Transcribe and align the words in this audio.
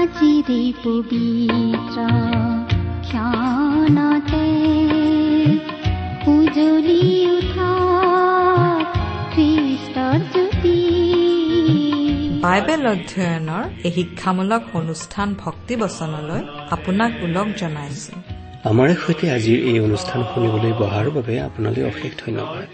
আজিৰে 0.00 0.62
পবিত্ৰ 0.84 1.98
ক্ষণতে। 3.08 4.46
উজলি 6.34 7.02
উঠা 7.36 7.72
খ্ৰীষ্টৰ 9.32 10.18
জ্যোতি। 10.32 10.78
বাইবেল 12.44 12.82
অধ্যয়নৰ 12.94 13.64
এই 13.86 13.92
শিক্ষামূলক 13.92 14.62
অনুষ্ঠান 14.74 15.28
ভক্তি 15.42 15.74
বচনলৈ 15.76 16.42
আপোনাক 16.74 17.10
ওলগ 17.24 17.48
জনাইছো। 17.60 18.14
আমাৰ 18.70 18.88
সৈতে 19.02 19.26
আজিৰ 19.36 19.58
এই 19.70 19.78
অনুষ্ঠান 19.80 20.20
শুনিবলৈ 20.30 20.72
বহাৰ 20.82 21.06
বাবে 21.16 21.34
আপোনালৈ 21.40 21.82
অশেষ 21.92 22.12
ধন্যবাদ। 22.24 22.66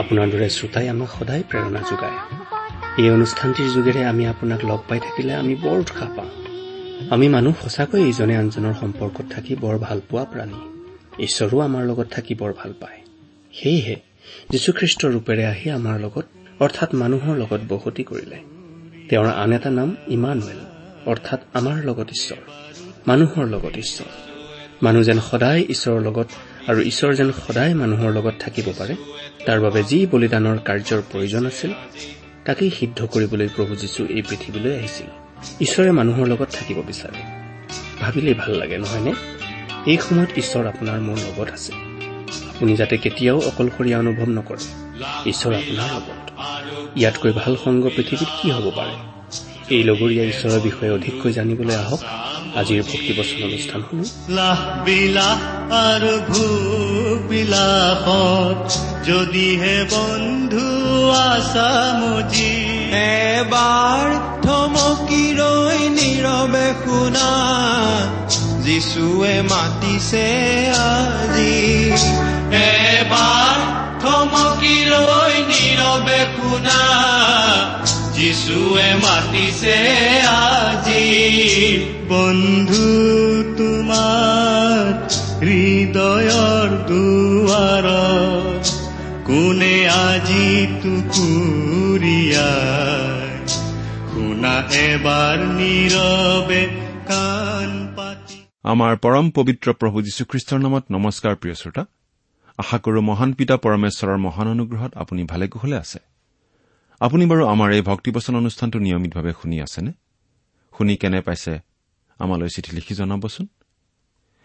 আপোনাৰ 0.00 0.26
দৰে 0.32 0.48
শ্ৰোতাই 0.56 0.86
আমাক 0.88 1.10
সদায় 1.16 1.42
প্ৰেৰণা 1.50 1.80
যোগায়। 1.90 2.18
এই 3.00 3.08
অনুষ্ঠানটিৰ 3.10 3.68
যোগেৰে 3.76 4.02
আমি 4.12 4.24
আপোনাক 4.32 4.60
লগ 4.70 4.80
পাই 4.88 4.98
থাকিলে 5.06 5.32
আমি 5.42 5.54
বৰ 5.64 5.78
উৎসাহ 5.84 6.10
পাওঁ 6.16 6.32
আমি 7.10 7.28
মানুহ 7.28 7.54
সঁচাকৈ 7.62 8.08
ইজনে 8.08 8.36
আনজনৰ 8.36 8.74
সম্পৰ্কত 8.80 9.24
থাকি 9.30 9.54
বৰ 9.54 9.78
ভাল 9.78 10.00
পোৱা 10.08 10.24
প্ৰাণী। 10.24 10.58
ঈশ্বৰো 11.22 11.60
আমাৰ 11.60 11.84
লগত 11.84 12.06
থাকি 12.10 12.34
বৰ 12.34 12.52
ভাল 12.56 12.72
পায়। 12.80 13.00
সেয়েহে 13.52 13.96
যীশুখ্ৰীষ্টৰ 14.50 15.12
ৰূপেৰে 15.12 15.46
আহি 15.46 15.70
আমাৰ 15.70 16.00
লগত 16.00 16.24
অৰ্থাৎ 16.60 16.94
মানুহৰ 16.94 17.36
লগত 17.36 17.60
বসতি 17.68 18.04
কৰিলে। 18.04 18.38
তেওঁৰ 19.08 19.26
আন 19.26 19.52
এটা 19.52 19.70
নাম 19.70 19.96
ইমানুৱেল 20.08 20.60
অৰ্থাৎ 21.06 21.40
আমাৰ 21.54 21.84
লগত 21.84 22.08
ঈশ্বৰ 22.08 22.40
মানুহৰ 23.06 23.46
লগত 23.46 23.78
ঈশ্বৰ। 23.78 24.10
মানুহ 24.82 25.02
যেন 25.02 25.20
সদায় 25.20 25.64
ঈশ্বৰৰ 25.68 26.02
লগত 26.02 26.28
আৰু 26.68 26.80
ঈশ্বৰ 26.80 27.14
যেন 27.14 27.32
সদায় 27.32 27.74
মানুহৰ 27.74 28.12
লগত 28.12 28.34
থাকিব 28.40 28.72
পাৰে 28.78 28.96
তাৰ 29.46 29.60
বাবে 29.60 29.82
যি 29.82 30.06
বলিদানৰ 30.06 30.58
কাৰ্যৰ 30.64 31.02
প্ৰয়োজন 31.12 31.46
আছিল 31.46 31.72
তাকেই 32.44 32.70
সিদ্ধ 32.70 33.06
কৰিবলৈ 33.06 33.48
প্ৰভু 33.56 33.76
যীশু 33.76 34.06
এই 34.06 34.22
পৃথিৱীলৈ 34.22 34.76
আহিছিল। 34.76 35.25
ঈশ্বৰে 35.60 35.92
মানুহৰ 35.92 36.26
লগত 36.26 36.46
থাকিব 36.52 36.82
বিচাৰে। 36.86 37.36
ভাবিলেই 38.00 38.34
ভাল 38.34 38.54
লাগে 38.54 38.78
নহয়নে 38.78 39.12
এই 39.86 39.98
সময়ত 39.98 40.28
ঈশ্বৰ 40.36 40.66
আপোনাৰ 40.66 41.00
মোৰ 41.00 41.16
লগত 41.16 41.52
আছে। 41.52 41.72
আপুনি 42.48 42.76
যাতে 42.76 42.96
কেতিয়াও 42.96 43.38
অকলশৰীয়া 43.38 43.98
অনুভৱ 43.98 44.28
নকৰে। 44.28 44.64
ঈশ্বৰ 45.30 45.54
আপোনাৰ 45.54 45.94
লগত। 45.94 46.30
ইয়াতকৈ 46.96 47.32
ভাল 47.32 47.56
সংগ 47.64 47.84
পৃথিৱীত 47.96 48.28
কি 48.42 48.50
হ'ব 48.50 48.70
পাৰে? 48.70 48.92
এই 49.70 49.84
লগৰীয়া 49.84 50.24
ঈশ্বৰৰ 50.24 50.60
বিষয়ে 50.60 50.90
অধিককৈ 50.90 51.32
জানিবলৈ 51.32 51.74
আহক। 51.74 51.98
আজিৰ 52.56 52.82
ভক্তিবচন 52.82 53.44
অনুষ্ঠান 53.44 53.82
শুনো 53.90 54.04
আৰু 55.72 56.20
ভোগ 56.20 57.28
বিলাসত 57.28 58.72
যদিহে 59.08 59.84
বন্ধু 59.90 61.10
আছা 61.10 62.00
মজি 62.00 62.65
এবাৰ 62.92 64.06
থমকি 64.44 65.24
ৰৈ 65.38 65.80
নীৰৱে 65.96 66.66
শুনা 66.84 67.28
যিচুৱে 68.64 69.34
মাতিছে 69.42 70.26
আজি। 70.80 71.56
এবাৰ 72.60 73.58
থমকি 74.02 74.76
ৰৈ 74.92 75.34
নীৰৱে 75.50 76.20
শুনা 76.36 76.80
যিচুৱে 78.16 78.88
মাতিছে 79.04 79.76
আজি। 80.32 81.06
বন্ধু 82.08 82.88
তোমাৰ 83.58 84.82
হৃদয়ৰ 85.42 86.68
দুৱাৰ 86.88 87.86
কোনে 89.26 89.88
আজি 89.88 90.66
টুকুৰিয়াই 90.82 93.48
শুনা 94.12 94.62
এবাৰ 94.86 95.38
নীৰৱে 95.38 96.70
কাণ 97.06 97.94
পাতি 97.96 98.48
আমাৰ 98.64 98.96
পৰম 98.96 99.30
পবিত্ৰ 99.30 99.72
প্ৰভু 99.72 100.02
যীশুখ্ৰীষ্টৰ 100.02 100.58
নামত 100.58 100.84
নমস্কাৰ 100.90 101.36
প্ৰিয় 101.36 101.54
শ্ৰোতা। 101.54 101.86
আশা 102.58 102.78
কৰো 102.78 103.00
মহান 103.00 103.32
পিতা 103.32 103.56
পৰমেশ্বৰৰ 103.56 104.16
মহান 104.16 104.48
অনুগ্ৰহত 104.48 104.94
আপুনি 104.94 105.24
ভালে 105.24 105.48
কুশলে 105.48 105.76
আছে। 105.76 105.98
আপুনি 107.00 107.26
বাৰু 107.26 107.46
আমাৰ 107.46 107.72
এই 107.72 107.82
ভক্তিবচন 107.82 108.36
অনুষ্ঠানটো 108.36 108.78
নিয়মিতভাৱে 108.78 109.32
শুনি 109.42 109.60
আছেনে? 109.60 109.92
শুনি 110.78 110.96
কেনে 110.96 111.20
পাইছে? 111.20 111.60
আমালৈ 112.18 112.48
চিঠি 112.48 112.76
লিখি 112.76 112.94
জনাবচোন। 112.94 113.46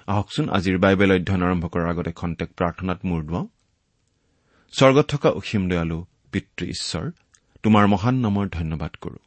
আহকচোন 0.08 0.50
আজিৰ 0.50 0.78
বাইবেল 0.78 1.12
অধ্যয়ন 1.12 1.44
আৰম্ভ 1.44 1.66
কৰাৰ 1.66 1.90
আগতে 1.90 2.12
খন্তেক 2.12 2.50
প্ৰাৰ্থনাত 2.58 3.06
মূৰ 3.06 3.24
দুৱাওঁ। 3.24 3.48
স্বৰ্গত 4.72 5.06
থকা 5.06 5.30
অসীম 5.30 5.70
দয়ালু 5.70 6.06
পিতৃ 6.32 6.66
ঈশ্বৰ 6.66 7.12
তোমাৰ 7.64 7.88
মহান 7.88 8.16
নামৰ 8.16 8.48
ধন্যবাদ 8.48 8.92
কৰো। 9.02 9.18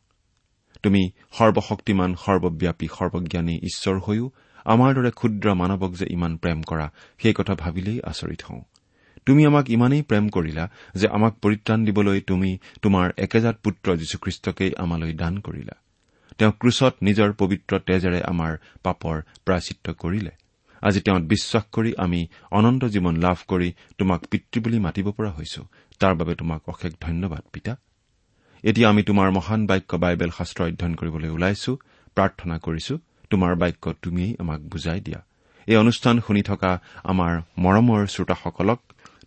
তুমি 0.83 1.11
সৰ্বশক্তিমান 1.33 2.15
সৰ্বব্যাপী 2.15 2.89
সৰ্বজ্ঞানী 2.99 3.57
ঈশ্বৰ 3.57 3.99
হৈও 3.99 4.31
আমাৰ 4.65 4.95
দৰে 4.95 5.11
ক্ষুদ্ৰ 5.11 5.55
মানৱক 5.55 5.93
যে 5.95 6.07
ইমান 6.11 6.37
প্ৰেম 6.37 6.63
কৰা 6.63 6.91
সেই 7.19 7.33
কথা 7.33 7.55
ভাবিলেই 7.55 8.01
আচৰিত 8.03 8.43
হওঁ। 8.43 8.63
তুমি 9.27 9.47
আমাক 9.47 9.71
ইমানেই 9.71 10.03
প্ৰেম 10.03 10.29
কৰিলা 10.29 10.69
যে 10.95 11.09
আমাক 11.09 11.35
পৰিত্ৰাণ 11.43 11.85
দিবলৈ 11.85 12.21
তুমি 12.21 12.59
তোমাৰ 12.83 13.13
একেজাত 13.19 13.57
পুত্ৰ 13.63 13.97
যীশুখ্ৰীষ্টকেই 13.97 14.73
আমালৈ 14.79 15.13
দান 15.13 15.39
কৰিলা। 15.39 15.73
তেওঁ 16.39 16.53
ক্ৰুচত 16.53 16.95
নিজৰ 17.03 17.33
পবিত্ৰ 17.33 17.79
তেজেৰে 17.79 18.23
আমাৰ 18.23 18.57
পাপৰ 18.83 19.23
প্ৰাচিত্য 19.45 19.93
কৰিলে। 19.93 20.31
আজি 20.85 21.01
তেওঁত 21.01 21.23
বিশ্বাস 21.23 21.65
কৰি 21.73 21.91
আমি 22.05 22.21
অনন্ত 22.51 22.83
জীৱন 22.85 23.15
লাভ 23.17 23.39
কৰি 23.49 23.69
তোমাক 23.99 24.21
পিতৃ 24.31 24.61
বুলি 24.61 24.79
মাতিব 24.79 25.07
পৰা 25.11 25.31
হৈছো। 25.31 25.63
তাৰ 26.01 26.15
বাবে 26.15 26.35
তোমাক 26.35 26.61
অশেষ 26.69 26.93
ধন্যবাদ 27.01 27.43
পিতা। 27.53 27.73
এতিয়া 28.65 28.89
আমি 28.89 29.03
তোমাৰ 29.03 29.31
মহান 29.31 29.67
বাক্য 29.67 29.97
বাইবেল 29.97 30.31
শাস্ত্ৰ 30.39 30.61
অধ্যয়ন 30.65 30.95
কৰিবলৈ 30.95 31.29
ওলাইছো 31.29 31.73
প্ৰাৰ্থনা 32.17 32.57
কৰিছো 32.59 32.95
তোমাৰ 33.31 33.53
বাক্য 33.55 33.85
তুমিয়েই 34.03 34.37
আমাক 34.39 34.61
বুজাই 34.61 35.01
দিয়া। 35.01 35.21
এই 35.67 35.77
অনুষ্ঠান 35.77 36.21
শুনি 36.21 36.43
থকা 36.43 36.71
আমাৰ 37.05 37.33
মৰমৰ 37.59 38.01
শ্ৰোতাসকলক 38.07 38.81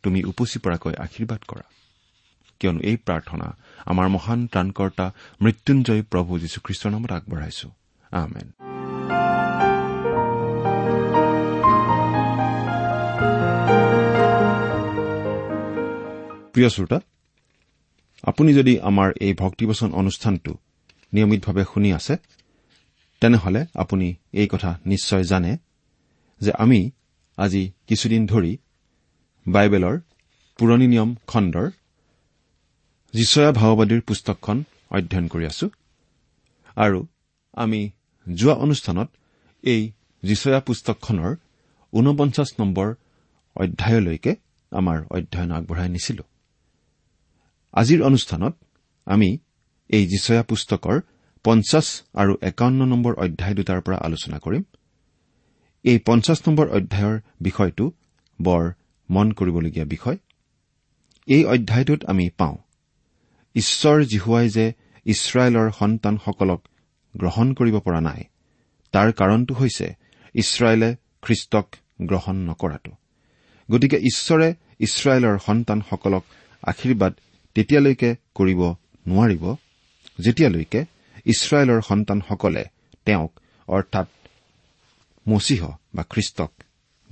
তুমি 0.03 0.19
উপচি 0.23 0.57
পৰাকৈ 0.59 0.93
আশীৰ্বাদ 1.05 1.41
কৰা। 1.47 1.65
কিয়নো 2.59 2.79
এই 2.79 2.97
প্ৰাৰ্থনা 2.97 3.47
আমাৰ 3.85 4.07
মহান 4.07 4.39
ত্ৰাণকৰ্তা 4.47 5.05
মৃত্যুঞ্জয় 5.41 6.01
প্ৰভু 6.11 6.31
যীশুখ্ৰীষ্টৰ 6.39 6.91
নামত 6.91 7.11
আগবঢ়াইছো। 7.11 7.67
আমেন। 8.11 8.66
প্ৰিয় 16.57 16.69
শ্ৰোতা 16.69 16.99
আপুনি 18.23 18.51
যদি 18.53 18.73
আমাৰ 18.79 19.09
এই 19.21 19.33
ভক্তিবচন 19.33 19.89
অনুষ্ঠানটো 19.93 20.51
নিয়মিতভাৱে 21.13 21.63
শুনি 21.73 21.89
আছে 21.93 22.13
তেনেহলে 23.21 23.61
আপুনি 23.73 24.07
এই 24.33 24.47
কথা 24.47 24.71
নিশ্চয় 24.85 25.23
জানে 25.23 25.51
যে 26.41 26.51
আমি 26.57 26.79
আজি 27.37 27.63
কিছুদিন 27.87 28.21
ধৰি 28.27 28.53
বাইবেলৰ 29.45 29.95
পুৰণি 30.59 30.87
নিয়ম 30.87 31.09
খণ্ডৰ 31.27 31.67
যিচয়া 33.13 33.51
ভাওবাদীৰ 33.51 34.01
পুস্তকখন 34.01 34.57
অধ্যয়ন 34.91 35.27
কৰি 35.27 35.45
আছো 35.45 35.67
আৰু 36.77 36.99
আমি 37.57 37.81
যোৱা 38.27 38.55
অনুষ্ঠানত 38.65 39.09
এই 39.63 39.81
যিচয়া 40.23 40.59
পুস্তকখনৰ 40.59 41.31
ঊনপঞ্চাছ 41.93 42.49
নম্বৰ 42.59 42.87
অধ্যায়লৈকে 43.55 44.31
আমাৰ 44.71 44.97
অধ্যয়ন 45.15 45.51
আগবঢ়াই 45.51 45.89
নিছিলো। 45.89 46.23
আজিৰ 47.73 47.99
অনুষ্ঠানত 48.03 48.53
আমি 49.07 49.37
এই 49.89 50.07
যিচয়া 50.07 50.43
পুস্তকৰ 50.43 51.01
পঞ্চাছ 51.43 51.87
আৰু 52.13 52.33
একাৱন্ন 52.41 52.85
নম্বৰ 52.85 53.13
অধ্যায় 53.15 53.55
দুটাৰ 53.55 53.81
পৰা 53.81 53.97
আলোচনা 53.97 54.37
কৰিম। 54.37 54.63
এই 55.83 55.99
পঞ্চাছ 56.05 56.39
নম্বৰ 56.47 56.67
অধ্যায়ৰ 56.67 57.19
বিষয়টো 57.41 57.85
বৰ 58.41 58.63
মন 59.09 59.27
কৰিবলগীয়া 59.31 59.85
বিষয়। 59.85 60.17
এই 61.27 61.43
অধ্যায়টোত 61.45 62.01
আমি 62.05 62.29
পাওঁ 62.37 62.57
ঈশ্বৰ 63.55 63.97
জিহুৱাই 64.03 64.49
যে 64.49 64.65
ইছৰাইলৰ 65.05 65.67
সন্তানসকলক 65.79 66.61
গ্ৰহণ 67.15 67.53
কৰিব 67.53 67.79
পৰা 67.79 68.01
নাই 68.01 68.23
তাৰ 68.93 69.09
কাৰণটো 69.11 69.53
হৈছে 69.53 69.87
ইছৰাইলে 70.35 70.89
খ্ৰীষ্টক 71.21 71.67
গ্ৰহণ 72.01 72.35
নকৰাটো। 72.49 72.91
গতিকে 73.71 73.97
ঈশ্বৰে 73.97 74.47
ইছৰাইলৰ 74.79 75.37
সন্তানসকলক 75.37 76.23
আশীৰ্বাদ 76.63 77.13
তেতিয়ালৈকে 77.57 78.09
কৰিব 78.35 78.61
নোৱাৰিব। 79.07 79.43
যেতিয়ালৈকে 80.19 80.81
ইছৰাইলৰ 81.25 81.79
সন্তানসকলে 81.81 82.63
তেওঁক 83.05 83.31
অৰ্থাৎ 83.67 84.07
মচীহ 85.29 85.61
বা 85.95 86.03
খ্ৰীষ্টক 86.03 86.51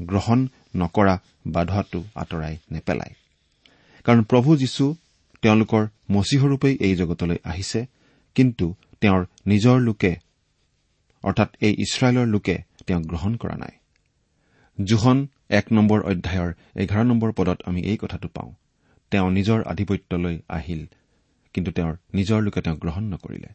গ্ৰহণ 0.01 0.39
নকৰা 0.75 1.15
বাধোৱাটো 1.47 1.99
আঁতৰাই 2.15 2.57
নেপেলায়। 2.71 3.13
কাৰণ 4.05 4.21
প্ৰভু 4.23 4.57
যীশু 4.57 4.85
তেওঁলোকৰ 5.41 5.83
মচীহৰূপেই 6.11 6.75
এই 6.79 6.95
জগতলৈ 6.95 7.37
আহিছে 7.43 7.85
কিন্তু 8.35 8.65
তেওঁৰ 9.01 9.25
নিজৰ 9.47 9.79
লোকে 9.79 10.11
অৰ্থাৎ 11.23 11.49
এই 11.61 11.73
ইছৰাইলৰ 11.85 12.27
লোকে 12.27 12.55
তেওঁক 12.85 13.03
গ্ৰহণ 13.03 13.35
কৰা 13.35 13.55
নাই। 13.55 13.73
জোহন 14.83 15.27
এক 15.49 15.65
নম্বৰ 15.71 15.99
অধ্যায়ৰ 16.01 16.53
এঘাৰ 16.75 17.03
নম্বৰ 17.05 17.31
পদত 17.31 17.57
আমি 17.65 17.81
এই 17.81 17.97
কথাটো 17.97 18.27
পাওঁ। 18.27 18.51
তেওঁ 19.11 19.31
নিজৰ 19.31 19.63
আধিপত্যলৈ 19.63 20.39
আহিল 20.49 20.85
কিন্তু 21.53 21.71
তেওঁৰ 21.71 21.95
নিজৰ 22.13 22.41
লোকে 22.41 22.61
তেওঁক 22.61 22.79
গ্ৰহণ 22.79 23.03
নকৰিলে। 23.03 23.49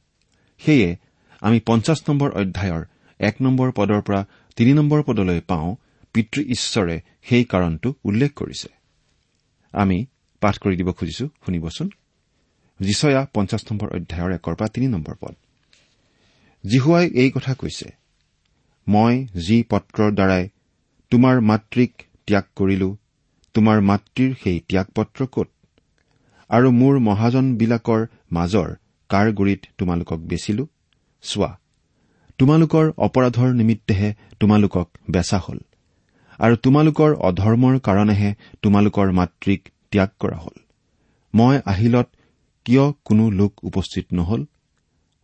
সেয়ে 0.58 0.96
আমি 1.40 1.60
পঞ্চাছ 1.66 1.98
নম্বৰ 2.08 2.30
অধ্যায়ৰ 2.30 2.84
এক 3.20 3.36
নম্বৰ 3.42 3.72
পদৰ 3.76 4.00
পৰা 4.02 4.20
তিনি 4.56 4.72
নম্বৰ 4.72 5.02
পদলৈ 5.02 5.40
পাওঁ 5.40 5.76
পিতৃ 6.12 6.40
ঈশ্বৰে 6.44 7.00
সেই 7.22 7.44
কাৰণটো 7.44 7.94
উল্লেখ 8.04 8.30
কৰিছে। 8.34 8.68
আমি 9.72 10.06
পাঠ 10.40 10.58
কৰি 10.58 10.76
দিব 10.76 10.92
খুজিছো 10.92 11.26
শুনিবচোন। 11.46 11.90
যিচয়া 12.80 13.26
পঞ্চাছ 13.34 13.62
নম্বৰ 13.72 13.88
অধ্যায়ৰ 13.96 14.32
একৰ 14.34 14.54
পৰা 14.54 14.68
তিনি 14.68 14.86
নম্বৰ 14.88 15.14
পদ। 15.20 15.34
জিহুৱাই 16.66 17.06
এই 17.14 17.30
কথা 17.30 17.54
কৈছে 17.54 17.88
মই 18.88 19.26
যি 19.46 19.62
পত্ৰৰ 19.70 20.10
দ্বাৰাই 20.12 20.48
তোমাৰ 21.10 21.40
মাতৃক 21.40 21.92
ত্যাগ 22.26 22.44
কৰিলো 22.56 22.96
তোমাৰ 23.54 23.78
মাতৃৰ 23.80 24.30
সেই 24.42 24.58
ত্যাগ 24.68 24.86
পত্ৰ 24.96 25.20
কত? 25.34 25.48
আৰু 26.50 26.68
মোৰ 26.80 26.94
মহাজনবিলাকৰ 27.08 28.00
মাজৰ 28.32 28.68
কাৰ 29.10 29.26
গুৰিত 29.38 29.60
তোমালোকক 29.78 30.20
বেচিলো? 30.30 30.64
চোৱা 31.24 31.50
তোমালোকৰ 32.38 32.86
অপৰাধৰ 33.06 33.50
নিমিত্তেহে 33.54 34.08
তোমালোকক 34.40 34.88
বেচা 35.10 35.38
হল 35.38 35.58
আৰু 36.40 36.54
তোমালোকৰ 36.56 37.10
অধৰ্মৰ 37.28 37.74
কাৰণেহে 37.78 38.30
তোমালোকৰ 38.62 39.06
মাতৃক 39.12 39.62
ত্যাগ 39.90 40.10
কৰা 40.20 40.36
হল। 40.36 40.56
মই 41.34 41.56
আহিলত 41.66 42.08
কিয় 42.66 42.84
কোনো 43.04 43.24
লোক 43.30 43.52
উপস্থিত 43.62 44.06
নহল? 44.12 44.42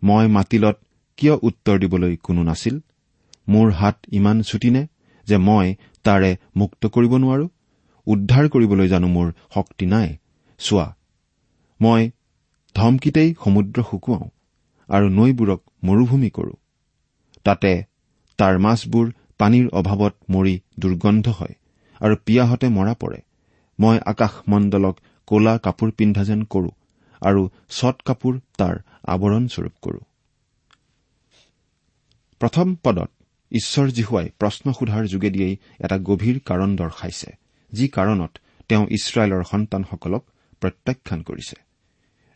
মই 0.02 0.25
মাতিলত 0.29 0.76
কিয় 1.19 1.34
উত্তৰ 1.43 1.76
দিবলৈ 1.79 2.17
কোনো 2.17 2.43
নাছিল? 2.43 2.76
মোৰ 3.49 3.67
হাত 3.70 3.96
ইমান 4.12 4.37
ছুটিনে 4.43 4.82
যে 5.26 5.37
মই 5.49 5.67
তাৰে 6.05 6.31
মুক্ত 6.56 6.82
কৰিব 6.87 7.12
নোৱাৰো? 7.17 7.46
উদ্ধাৰ 8.06 8.49
কৰিবলৈ 8.49 8.88
জানো 8.88 9.08
মোৰ 9.08 9.29
শক্তি 9.55 9.87
নাই। 9.87 10.08
চোৱা 10.61 10.87
মই 11.81 12.03
ধমকিতেই 12.75 13.29
সমুদ্ৰ 13.44 13.76
শুকুৱাওঁ 13.91 14.29
আৰু 14.88 15.06
নৈবোৰক 15.08 15.61
মৰুভূমি 15.85 16.31
কৰো। 16.31 16.55
তাতে 17.44 17.73
তাৰ 18.38 18.55
মাছবোৰ 18.58 19.06
পানীৰ 19.38 19.67
অভাৱত 19.73 20.14
মৰি 20.31 20.55
দুৰ্গন্ধ 20.79 21.26
হয় 21.38 21.55
আৰু 22.00 22.14
পিয়াহতে 22.25 22.67
মৰা 22.69 22.94
পৰে। 22.94 23.19
মই 23.79 23.97
আকাশমণ্ডলক 24.06 24.97
কলা 25.29 25.55
কাপোৰ 25.58 25.91
পিন্ধা 25.91 26.23
যেন 26.25 26.43
কৰো 26.44 26.70
আৰু 27.23 27.43
চট 27.69 27.97
কাপোৰ 28.03 28.35
তাৰ 28.58 28.76
আৱৰণস্বৰূপ 29.14 29.75
কৰো। 29.82 30.00
প্ৰথম 32.41 32.75
পদত 32.85 33.11
ঈশ্বৰ 33.53 33.87
জীহুৱাই 33.91 34.26
প্ৰশ্ন 34.38 34.73
সোধাৰ 34.73 35.05
যোগেদিয়েই 35.06 35.55
এটা 35.81 35.97
গভীৰ 35.99 36.37
কাৰণ 36.44 36.70
দৰ্শাইছে। 36.76 37.31
যি 37.76 37.87
কাৰণত 37.96 38.32
তেওঁ 38.69 38.84
ইছৰাইলৰ 38.96 39.43
সন্তানসকলক 39.52 40.23
প্ৰত্যাখ্যান 40.62 41.20
কৰিছে। 41.28 41.56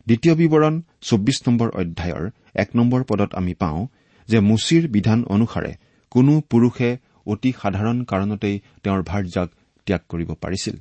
দ্বিতীয় 0.07 0.35
বিৱৰণ 0.41 0.75
চৌব্বিছ 1.09 1.39
নম্বৰ 1.47 1.69
অধ্যায়ৰ 1.81 2.25
এক 2.63 2.69
নম্বৰ 2.79 3.01
পদত 3.11 3.31
আমি 3.41 3.55
পাওঁ 3.63 3.81
যে 4.29 4.39
মুচিৰ 4.41 4.83
বিধান 4.95 5.21
অনুসাৰে 5.35 5.73
কোনো 6.13 6.33
পুৰুষে 6.51 6.91
অতি 7.33 7.51
সাধাৰণ 7.61 7.99
কাৰণতেই 8.11 8.57
তেওঁৰ 8.83 9.03
ভাৰ্যাক 9.11 9.49
ত্যাগ 9.87 10.03
কৰিব 10.09 10.31
পাৰিছিল। 10.43 10.77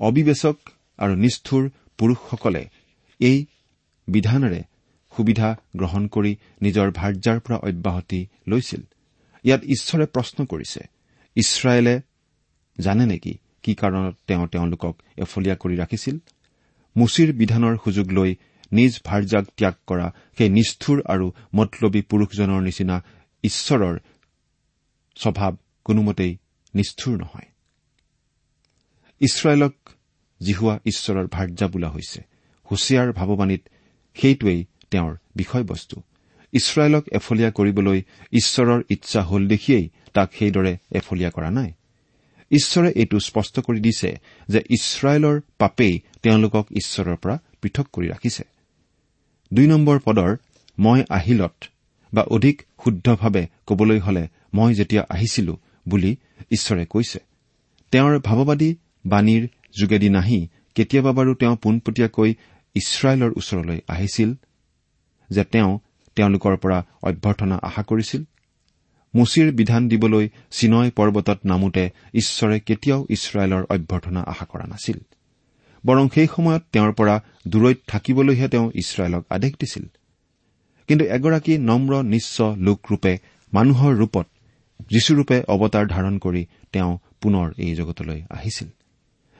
অবিবেচক 0.00 0.56
আৰু 0.98 1.14
নিষ্ঠুৰ 1.24 1.64
পুৰুষসকলে 1.98 2.62
এই 3.20 3.38
বিধানেৰে 4.08 4.60
সুবিধা 5.12 5.48
গ্ৰহণ 5.76 6.02
কৰি 6.14 6.32
নিজৰ 6.62 6.88
ভাৰ্যাৰ 6.98 7.38
পৰা 7.44 7.56
অব্যাহতি 7.68 8.20
লৈছিল। 8.46 8.82
ইয়াত 9.44 9.62
ঈশ্বৰে 9.74 10.06
প্ৰশ্ন 10.14 10.38
কৰিছে 10.44 10.80
ইছৰাইলে 11.36 11.94
জানে 12.78 13.04
নেকি 13.06 13.34
কি 13.62 13.74
কাৰণত 13.74 14.14
তেওঁ 14.26 14.46
তেওঁলোকক 14.46 14.94
এফলীয়া 15.18 15.56
কৰি 15.56 15.76
ৰাখিছিল? 15.76 16.16
মুচিৰ 16.96 17.32
বিধানৰ 17.32 17.76
সুযোগ 17.84 18.06
লৈ 18.10 18.34
নিজ 18.72 19.00
ভাৰ্যাক 19.04 19.44
ত্যাগ 19.56 19.74
কৰা 19.86 20.06
সেই 20.38 20.48
নিষ্ঠুৰ 20.48 21.02
আৰু 21.06 21.26
মতলবী 21.54 22.02
পুৰুষজনৰ 22.02 22.60
নিচিনা 22.62 22.96
ঈশ্বৰৰ 23.44 23.98
স্বভাৱ 25.16 25.52
কোনোমতেই 25.84 26.36
নিষ্ঠুৰ 26.74 27.18
নহয়। 27.18 27.48
ইছৰাইলক 29.20 29.74
জিহুৱা 30.40 30.78
ঈশ্বৰৰ 30.84 31.26
ভাৰ্যা 31.26 31.66
বোলা 31.68 31.88
হৈছে। 31.90 32.20
হুচিয়াৰ 32.70 33.12
ভাৱবাণীত 33.12 33.62
সেইটোৱেই 34.14 34.64
তেওঁৰ 34.90 35.16
বিষয়বস্তু। 35.36 36.02
ইছৰাইলক 36.52 37.04
এফলীয়া 37.12 37.50
কৰিবলৈ 37.50 38.02
ঈশ্বৰৰ 38.32 38.82
ইচ্ছা 38.88 39.22
হল 39.22 39.48
দেখিয়েই 39.48 39.90
তাক 40.14 40.32
সেইদৰে 40.32 40.76
এফলীয়া 40.92 41.30
কৰা 41.30 41.50
নাই। 41.50 41.72
ঈশ্বৰে 42.50 42.90
এইটো 42.96 43.20
স্পষ্ট 43.20 43.60
কৰি 43.60 43.80
দিছে 43.80 44.10
যে 44.48 44.60
ইছৰাইলৰ 44.70 45.40
পাপেই 45.58 46.00
তেওঁলোকক 46.22 46.66
ঈশ্বৰৰ 46.72 47.16
পৰা 47.16 47.38
পৃথক 47.62 47.86
কৰি 47.92 48.08
ৰাখিছে। 48.08 48.44
দুই 49.52 49.66
নম্বৰ 49.66 49.98
পদৰ 50.04 50.36
মই 50.78 51.04
আহিলত 51.10 51.64
বা 52.14 52.22
অধিক 52.22 52.62
শুদ্ধভাৱে 52.84 53.46
কবলৈ 53.66 53.98
হলে 53.98 54.28
মই 54.54 54.74
যেতিয়া 54.74 55.02
আহিছিলো 55.10 55.56
বুলি 55.88 56.16
ঈশ্বৰে 56.50 56.86
কৈছে। 56.86 57.18
তেওঁৰ 57.92 58.18
ভাৱবাদী 58.18 58.76
বাণীৰ 59.06 59.48
যোগেদি 59.80 60.08
নাহি 60.08 60.48
কেতিয়াবা 60.74 61.12
বাৰু 61.12 61.34
তেওঁ 61.34 61.56
পোনপটীয়াকৈ 61.56 62.34
ইছৰাইলৰ 62.74 63.30
ওচৰলৈ 63.36 63.78
আহিছিল 63.88 64.34
যে 65.30 65.44
তেওঁ 65.44 65.78
তেওঁলোকৰ 66.16 66.56
পৰা 66.56 66.78
অভ্যৰ্থনা 67.02 67.56
আশা 67.62 67.82
কৰিছিল। 67.82 68.24
মুচিৰ 69.14 69.52
বিধান 69.52 69.88
দিবলৈ 69.88 70.28
চিনয় 70.50 70.90
পৰ্বতত 70.90 71.38
নামোতে 71.44 71.90
ঈশ্বৰে 72.14 72.60
কেতিয়াও 72.60 73.06
ইছৰাইলৰ 73.10 73.62
অভ্যৰ্থনা 73.70 74.20
আশা 74.20 74.44
কৰা 74.44 74.66
নাছিল। 74.66 74.98
বৰং 75.86 76.08
সেই 76.14 76.26
সময়ত 76.36 76.62
তেওঁৰ 76.72 76.92
পৰা 76.92 77.22
দূৰৈত 77.48 77.78
থাকিবলৈহে 77.86 78.48
তেওঁ 78.48 78.70
ইছৰাইলক 78.74 79.24
আদেশ 79.30 79.52
দিছিল। 79.52 79.84
কিন্তু 80.88 81.04
এগৰাকী 81.04 81.58
নম্ৰ 81.58 82.02
নিশ্চ 82.02 82.40
লোকৰূপে 82.40 83.18
মানুহৰ 83.52 83.94
ৰূপত 83.94 84.26
যীশুৰূপে 84.90 85.42
অৱতাৰ 85.48 85.86
ধাৰণ 85.86 86.18
কৰি 86.18 86.46
তেওঁ 86.72 86.98
পুনৰ 87.20 87.52
এই 87.58 87.74
জগতলৈ 87.74 88.22
আহিছিল। 88.30 88.68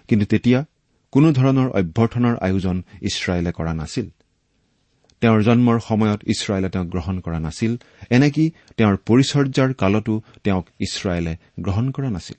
কিন্তু 0.08 0.26
তেতিয়া 0.26 0.64
কোনো 1.10 1.32
ধৰণৰ 1.32 1.68
অভ্যৰ্থনাৰ 1.70 2.36
আয়োজন 2.36 2.82
ইছৰাইলে 3.02 3.52
কৰা 3.52 3.74
নাছিল। 3.74 4.10
তেওঁৰ 5.22 5.40
জন্মৰ 5.42 5.78
সময়ত 5.88 6.20
ইছৰাইলে 6.32 6.68
তেওঁক 6.74 6.88
গ্ৰহণ 6.94 7.16
কৰা 7.20 7.38
নাছিল 7.46 7.72
এনেকি 8.16 8.44
তেওঁৰ 8.76 8.96
পৰিচৰ্যাৰ 9.08 9.70
কালতো 9.82 10.14
তেওঁক 10.44 10.66
ইছৰাইলে 10.86 11.32
গ্ৰহণ 11.64 11.86
কৰা 11.90 12.10
নাছিল। 12.16 12.38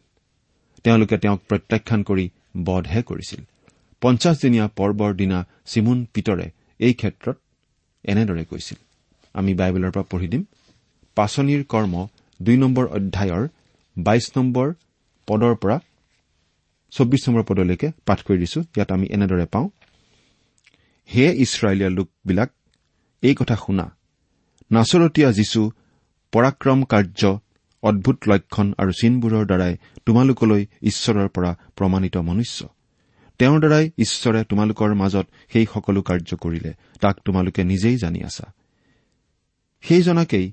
তেওঁলোকে 0.85 1.15
তেওঁক 1.23 1.39
প্ৰত্যাখ্যান 1.49 2.01
কৰি 2.03 2.25
বধহে 2.65 3.01
কৰিছিল। 3.09 3.41
পঞ্চাছদিনীয়া 4.01 4.65
পৰ্বৰ 4.77 5.11
দিনা 5.15 5.39
চিমুন 5.65 5.99
পিতৰে 6.13 6.47
এই 6.79 6.93
ক্ষেত্ৰত 6.93 7.37
এনেদৰে 8.03 8.43
কৈছিল। 8.51 8.77
আমি 9.35 9.51
বাইবেলৰ 9.53 9.91
পৰা 9.95 10.05
পঢ়ি 10.11 10.27
দিম 10.27 10.43
পাচনিৰ 11.17 11.61
কৰ্ম 11.73 11.93
দুই 12.39 12.57
নম্বৰ 12.57 12.85
অধ্যায়ৰ 12.97 13.43
বাইশ 13.95 14.25
নম্বৰ 14.37 14.67
পদৰ 15.27 15.53
পৰা 15.61 15.77
চৌবিশ 16.93 17.21
নম্বৰ 17.27 17.43
পদলৈকে 17.49 17.87
পাঠ 18.07 18.19
কৰি 18.25 18.37
দিছো। 18.43 18.59
ইয়াত 18.75 18.89
আমি 18.91 19.07
এনেদৰে 19.15 19.45
পাওঁ 19.53 19.67
হে 21.09 21.25
ইছৰাইলীয়া 21.45 21.89
লোকবিলাক 21.97 22.49
এই 23.21 23.35
কথা 23.35 23.55
শুনা। 23.55 23.85
নাচৰতীয়া 24.71 25.31
যীশু 25.31 25.71
পৰাক্ৰম 26.31 26.83
কাৰ্য 26.83 27.39
অদ্ভুত 27.83 28.17
লক্ষণ 28.27 28.73
আৰু 28.77 28.91
চিনবোৰৰ 28.91 29.45
দ্বাৰাই 29.45 29.77
তোমালোকলৈ 30.05 30.65
ঈশ্বৰৰ 30.81 31.27
পৰা 31.27 31.51
প্ৰমাণিত 31.75 32.17
মনুষ্য। 32.17 32.67
তেওঁৰ 33.39 33.59
দ্বাৰাই 33.59 33.91
ঈশ্বৰে 33.97 34.43
তোমালোকৰ 34.43 34.93
মাজত 34.93 35.25
সেই 35.53 35.65
সকলো 35.73 36.01
কাৰ্য 36.01 36.35
কৰিলে 36.35 36.73
তাক 37.01 37.15
তোমালোকে 37.25 37.63
নিজেই 37.63 37.97
জানি 37.97 38.23
আছা। 38.23 38.53
সেইজনাকেই 39.81 40.51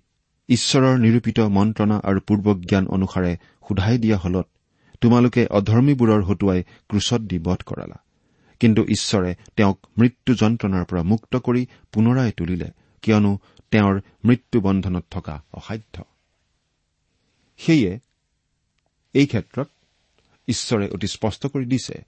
ঈশ্বৰৰ 0.48 0.98
নিৰূপিত 0.98 1.40
মন্ত্ৰণা 1.40 1.96
আৰু 2.04 2.20
পূৰ্বজ্ঞান 2.20 2.86
অনুসাৰে 2.86 3.36
সোধাই 3.68 3.98
দিয়া 3.98 4.16
হলত 4.16 4.46
তোমালোকে 5.00 5.46
অধৰ্মীবোৰৰ 5.50 6.22
হতুৱাই 6.22 6.62
ক্ৰুচত 6.88 7.20
দি 7.20 7.38
বধ 7.38 7.60
কৰালা। 7.66 7.98
কিন্তু 8.60 8.82
ঈশ্বৰে 8.84 9.34
তেওঁক 9.56 9.86
মৃত্যু 9.98 10.34
যন্ত্ৰণাৰ 10.34 10.84
পৰা 10.84 11.02
মুক্ত 11.02 11.36
কৰি 11.36 11.66
পুনৰাই 11.92 12.32
তুলিলে 12.36 12.68
কিয়নো 13.02 13.38
তেওঁৰ 13.70 14.00
মৃত্যু 14.24 14.60
বন্ধনত 14.60 15.04
থকা 15.10 15.44
অসাধ্য। 15.52 16.04
সেয়ে 17.58 17.98
এই 19.14 19.26
ক্ষেত্ৰত 19.26 19.68
ঈশ্বৰে 20.48 20.88
অতি 20.88 21.06
স্পষ্ট 21.06 21.46
কৰি 21.46 21.64
দিছে 21.64 22.04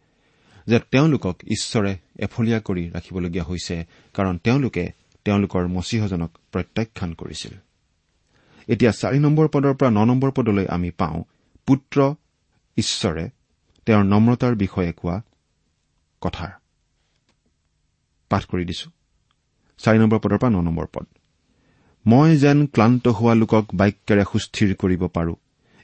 যে 0.66 0.78
তেওঁলোকক 0.78 1.36
ঈশ্বৰে 1.50 1.98
এফলীয়া 2.18 2.60
কৰি 2.60 2.90
ৰাখিবলগীয়া 2.90 3.44
হৈছে 3.44 3.84
কাৰণ 4.14 4.38
তেওঁলোকে 4.38 4.92
তেওঁলোকৰ 5.24 5.66
মচীহজনক 5.66 6.38
প্ৰত্যাখ্যান 6.52 7.14
কৰিছিল। 7.14 7.52
এতিয়া 8.68 8.92
চাৰি 8.92 9.18
নম্বৰ 9.18 9.48
পদৰ 9.48 9.74
পৰা 9.74 9.90
ন 9.90 10.04
নম্বৰ 10.04 10.30
পদলৈ 10.30 10.66
আমি 10.66 10.90
পাওঁ 10.90 11.22
পুত্ৰ 11.66 12.14
ঈশ্বৰে 12.76 13.30
তেওঁৰ 13.86 14.04
নম্ৰতাৰ 14.04 14.54
বিষয়ে 14.54 14.92
কোৱা 14.92 15.22
মই 22.06 22.36
যেন 22.36 22.66
ক্লান্ত 22.66 23.08
হোৱা 23.08 23.34
লোকক 23.34 23.64
বাক্যেৰে 23.74 24.24
সুস্থিৰ 24.32 24.74
কৰিব 24.74 25.06
পাৰো 25.06 25.34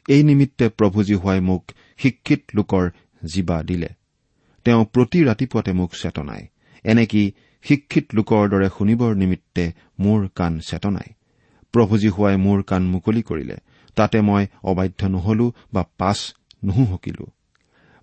এই 0.08 0.22
নিমিত্তে 0.22 0.68
প্ৰভুজী 0.68 1.14
হোৱাই 1.14 1.40
মোক 1.40 1.64
শিক্ষিত 1.98 2.40
লোকৰ 2.54 2.90
জীৱা 3.24 3.62
দিলে। 3.62 3.88
তেওঁ 4.64 4.84
প্ৰতি 4.84 5.24
ৰাতিপুৱাতে 5.24 5.72
মোক 5.72 5.90
চেতনাই 5.92 6.46
এনেকি 6.84 7.32
শিক্ষিত 7.62 8.06
লোকৰ 8.14 8.48
দৰে 8.48 8.68
শুনিবৰ 8.78 9.14
নিমিত্তে 9.14 9.72
মোৰ 10.00 10.28
কাণ 10.34 10.60
চেতনাই 10.60 11.08
প্ৰভুজী 11.72 12.08
হোৱাই 12.08 12.36
মোৰ 12.36 12.62
কাণ 12.62 12.82
মুকলি 12.82 13.22
কৰিলে। 13.22 13.56
তাতে 13.96 14.20
মই 14.20 14.46
অবাধ্য 14.62 15.06
নহলো 15.06 15.52
বা 15.72 15.84
পাছ 15.98 16.34
নুহুহকিলো 16.64 17.35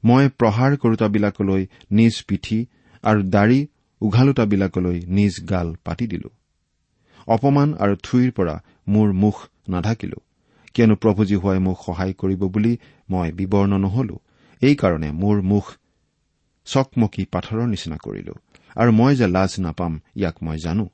মই 0.04 0.30
প্ৰহাৰ 0.40 0.72
কৰোতাবিলাকলৈ 0.78 1.68
নিজ 1.92 2.16
পিঠি 2.28 2.66
আৰু 3.04 3.20
দাড়ি 3.24 3.68
উঘালোতাবিলাকলৈ 4.02 4.98
নিজ 5.08 5.34
গাল 5.50 5.76
পাতি 5.86 6.08
দিলো। 6.08 6.30
অপমান 7.28 7.70
আৰু 7.74 7.96
থুইৰ 8.04 8.32
পৰা 8.32 8.56
মোৰ 8.88 9.14
মুখ 9.14 9.36
নাঢাকিলো 9.70 10.20
কিয়নো 10.74 10.96
প্ৰভুজী 10.96 11.36
হোৱাই 11.36 11.60
মোক 11.60 11.78
সহায় 11.86 12.14
কৰিব 12.14 12.42
বুলি 12.46 12.78
মই 13.10 13.32
বিৱৰ্ণ 13.32 13.78
নহলো। 13.78 14.20
এইকাৰণে 14.62 15.12
মোৰ 15.12 15.42
মুখ 15.42 15.66
চকমকী 16.66 17.24
পাথৰৰ 17.26 17.68
নিচিনা 17.68 17.98
কৰিলো 17.98 18.34
আৰু 18.76 18.92
মই 18.92 19.16
যে 19.16 19.28
লাজ 19.28 19.52
নাপাম 19.60 20.02
ইয়াক 20.16 20.36
মই 20.44 20.58
জানো। 20.58 20.90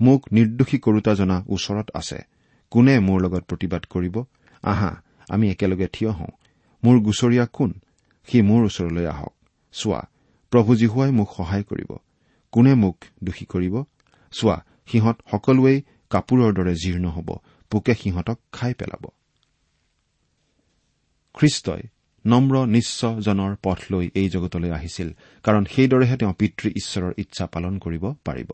মোক 0.00 0.20
নিৰ্দোষী 0.32 0.78
কৰোতা 0.78 1.14
জনা 1.14 1.44
ওচৰত 1.48 1.90
আছে। 1.94 2.18
কোনে 2.70 2.94
মোৰ 3.00 3.18
লগত 3.22 3.42
প্ৰতিবাদ 3.44 3.82
কৰিব? 3.90 4.24
আহা 4.62 4.90
আমি 5.28 5.50
একেলগে 5.50 5.88
থিয় 5.92 6.10
হওঁ। 6.10 6.32
মোৰ 6.84 6.96
গুচৰীয়া 7.00 7.46
কোন? 7.52 7.74
সি 8.28 8.42
মোৰ 8.42 8.64
ওচৰলৈ 8.64 9.06
আহক। 9.06 9.34
চোৱা 9.72 10.00
প্ৰভু 10.52 10.74
জীহুৱাই 10.74 11.10
মোক 11.10 11.28
সহায় 11.36 11.62
কৰিব। 11.62 11.90
কোনে 12.52 12.74
মোক 12.74 12.96
দোষী 13.24 13.44
কৰিব? 13.44 13.84
চোৱা 14.32 14.56
সিহঁত 14.86 15.16
সকলোৱেই 15.30 15.82
কাপোৰৰ 16.10 16.54
দৰে 16.54 16.74
জীৰ্ণ 16.74 17.06
হ'ব। 17.08 17.28
পোকে 17.70 17.94
সিহঁতক 17.94 18.38
খাই 18.52 18.74
পেলাব। 18.74 19.04
খ্ৰীষ্টই 21.34 21.82
নম্ৰ 22.26 22.66
নিশ্চজনৰ 22.66 23.56
পথ 23.62 23.78
লৈ 23.90 24.10
এই 24.14 24.28
জগতলৈ 24.28 24.70
আহিছিল 24.70 25.08
কাৰণ 25.44 25.64
সেইদৰেহে 25.64 26.16
তেওঁ 26.16 26.34
পিতৃ 26.38 26.68
ঈশ্বৰৰ 26.76 27.12
ইচ্ছা 27.16 27.46
পালন 27.46 27.78
কৰিব 27.78 28.04
পাৰিব। 28.24 28.50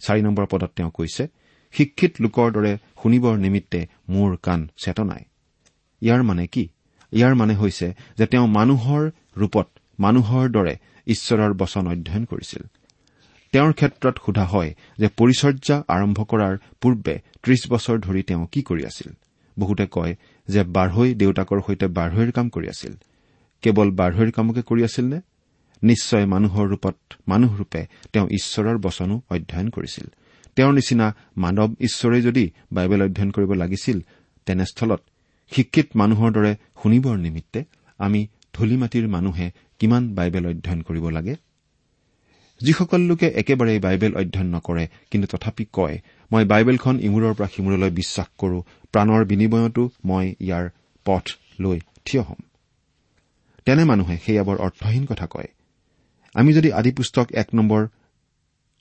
চাৰি 0.00 0.22
নম্বৰ 0.22 0.46
পদত 0.46 0.70
তেওঁ 0.76 0.90
কৈছে 0.90 1.26
শিক্ষিত 1.74 2.12
লোকৰ 2.20 2.52
দৰে 2.52 2.72
শুনিবৰ 3.02 3.36
নিমিত্তে 3.36 3.86
মোৰ 4.08 4.36
কাণ 4.42 4.68
চেতনাই। 4.76 5.24
ইয়াৰ 6.02 6.22
মানে 6.22 6.46
কি? 6.46 6.68
ইয়াৰ 7.14 7.34
মানে 7.34 7.54
হৈছে 7.54 7.94
যে 8.18 8.26
তেওঁ 8.26 8.46
মানুহৰ 8.46 9.10
ৰূপত 9.36 9.66
মানুহৰ 10.00 10.48
দৰে 10.48 10.74
ঈশ্বৰৰ 11.06 11.52
বচন 11.52 11.84
অধ্যয়ন 11.86 12.24
কৰিছিল। 12.24 12.62
তেওঁৰ 13.52 13.72
ক্ষেত্ৰত 13.72 14.16
সোধা 14.26 14.44
হয় 14.44 14.70
যে 14.98 15.08
পৰিচৰ্যা 15.08 15.76
আৰম্ভ 15.88 16.18
কৰাৰ 16.24 16.54
পূৰ্বে 16.80 17.14
ত্ৰিশ 17.42 17.62
বছৰ 17.70 17.96
ধৰি 17.98 18.22
তেওঁ 18.22 18.46
কি 18.52 18.62
কৰি 18.62 18.82
আছিল? 18.86 19.08
বহুতে 19.58 19.86
কয় 19.90 20.16
যে 20.48 20.62
বাঢ়ৈ 20.62 21.14
দেউতাকৰ 21.14 21.60
সৈতে 21.66 21.86
বাঢ়ৈৰ 21.86 22.30
কাম 22.32 22.48
কৰি 22.48 22.68
আছিল। 22.68 22.92
কেৱল 23.62 23.90
বাঢ়ৈৰ 23.90 24.30
কামকে 24.30 24.62
কৰি 24.62 24.84
আছিল 24.84 25.04
নে? 25.04 25.20
নিশ্চয় 25.82 26.26
মানুহৰ 26.26 26.66
ৰূপত 26.68 26.96
মানুহৰূপে 27.28 27.86
তেওঁ 28.12 28.26
ঈশ্বৰৰ 28.26 28.78
বচনো 28.78 29.22
অধ্যয়ন 29.30 29.68
কৰিছিল। 29.68 30.06
তেওঁৰ 30.56 30.72
নিচিনা 30.74 31.06
মানৱ 31.36 31.70
ঈশ্বৰে 31.80 32.22
যদি 32.22 32.44
বাইবেল 32.72 33.02
অধ্যয়ন 33.02 33.30
কৰিব 33.30 33.52
লাগিছিল 33.52 33.98
তেনেস্থলত 34.46 35.00
শিক্ষিত 35.54 35.88
মানুহৰ 35.96 36.30
দৰে 36.32 36.52
শুনিবৰ 36.82 37.16
নিমিত্তে 37.16 37.60
আমি 38.00 38.20
ধূলি 38.54 38.76
মাটিৰ 38.76 39.08
মানুহে 39.08 39.46
কিমান 39.78 40.14
বাইবেল 40.14 40.44
অধ্যয়ন 40.46 40.80
কৰিব 40.82 41.08
লাগে? 41.08 41.34
যিসকল 42.60 43.00
লোকে 43.00 43.26
একেবাৰে 43.26 43.78
বাইবেল 43.78 44.12
অধ্যয়ন 44.14 44.48
নকৰে 44.54 44.84
কিন্তু 45.10 45.26
তথাপি 45.32 45.64
কয় 45.72 45.96
মই 46.32 46.44
বাইবেলখন 46.44 46.96
ইমূৰৰ 47.00 47.34
পৰা 47.34 47.48
সিমূৰলৈ 47.48 47.90
বিশ্বাস 47.90 48.28
কৰো 48.38 48.58
প্ৰাণৰ 48.92 49.24
বিনিময়তো 49.24 49.82
মই 50.04 50.34
ইয়াৰ 50.40 50.64
পথ 51.06 51.24
লৈ 51.60 51.78
থিয় 52.04 52.22
হ'ম। 52.22 52.40
তেনে 53.64 53.84
মানুহে 53.84 54.16
সেয়া 54.26 54.42
বৰ 54.42 54.56
অৰ্থহীন 54.56 55.04
কথা 55.06 55.26
কয়। 55.26 55.48
আমি 56.34 56.50
যদি 56.52 56.72
আদি 56.72 56.90
পুস্তক 56.90 57.26
এক 57.32 57.48
নম্বৰ 57.54 57.82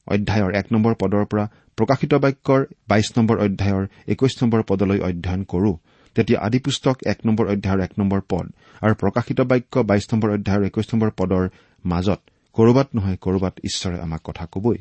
অধ্যায়ৰ 0.07 0.51
এক 0.55 0.67
নম্বৰ 0.73 0.93
পদৰ 0.93 1.25
পৰা 1.25 1.45
প্ৰকাশিত 1.77 2.13
বাক্যৰ 2.13 2.61
বাইশ 2.87 3.07
নম্বৰ 3.17 3.37
অধ্যায়ৰ 3.39 3.83
একৈশ 4.07 4.33
নম্বৰ 4.43 4.61
পদলৈ 4.63 4.99
অধ্যয়ন 4.99 5.43
কৰো 5.43 5.71
তেতিয়া 6.15 6.39
আদি 6.39 6.60
পুস্তক 6.60 6.98
এক 7.05 7.17
নম্বৰ 7.25 7.48
অধ্যায়ৰ 7.48 7.84
এক 7.84 7.91
নম্বৰ 8.00 8.22
পদ 8.29 8.51
আৰু 8.82 8.93
প্ৰকাশিত 8.93 9.41
বাক্য 9.41 9.79
বাইশ 9.79 10.13
নম্বৰ 10.13 10.32
অধ্যায়ৰ 10.32 10.65
একৈশ 10.65 10.93
নম্বৰ 10.93 11.12
পদৰ 11.17 11.50
মাজত 11.86 12.22
কৰবাত 12.53 12.88
নহয় 12.96 13.17
কৰবাত 13.17 13.60
ঈশ্বৰে 13.63 14.00
আমাক 14.00 14.22
কথা 14.24 14.48
কবই। 14.51 14.77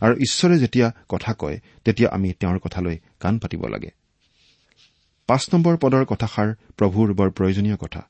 আৰু 0.00 0.14
ঈশ্বৰে 0.14 0.58
যেতিয়া 0.58 0.92
কথা 1.08 1.32
কয় 1.32 1.60
তেতিয়া 1.84 2.08
আমি 2.10 2.32
তেওঁৰ 2.32 2.58
কথালৈ 2.58 2.98
কাণ 3.20 3.38
পাতিব 3.38 3.66
লাগে। 3.66 3.90
পাঁচ 5.26 5.54
নম্বৰ 5.54 5.76
পদৰ 5.76 6.04
কথাষাৰ 6.04 6.54
প্ৰভুৰ 6.76 7.12
বৰ 7.12 7.30
প্ৰয়োজনীয় 7.30 7.76
কথা। 7.76 8.06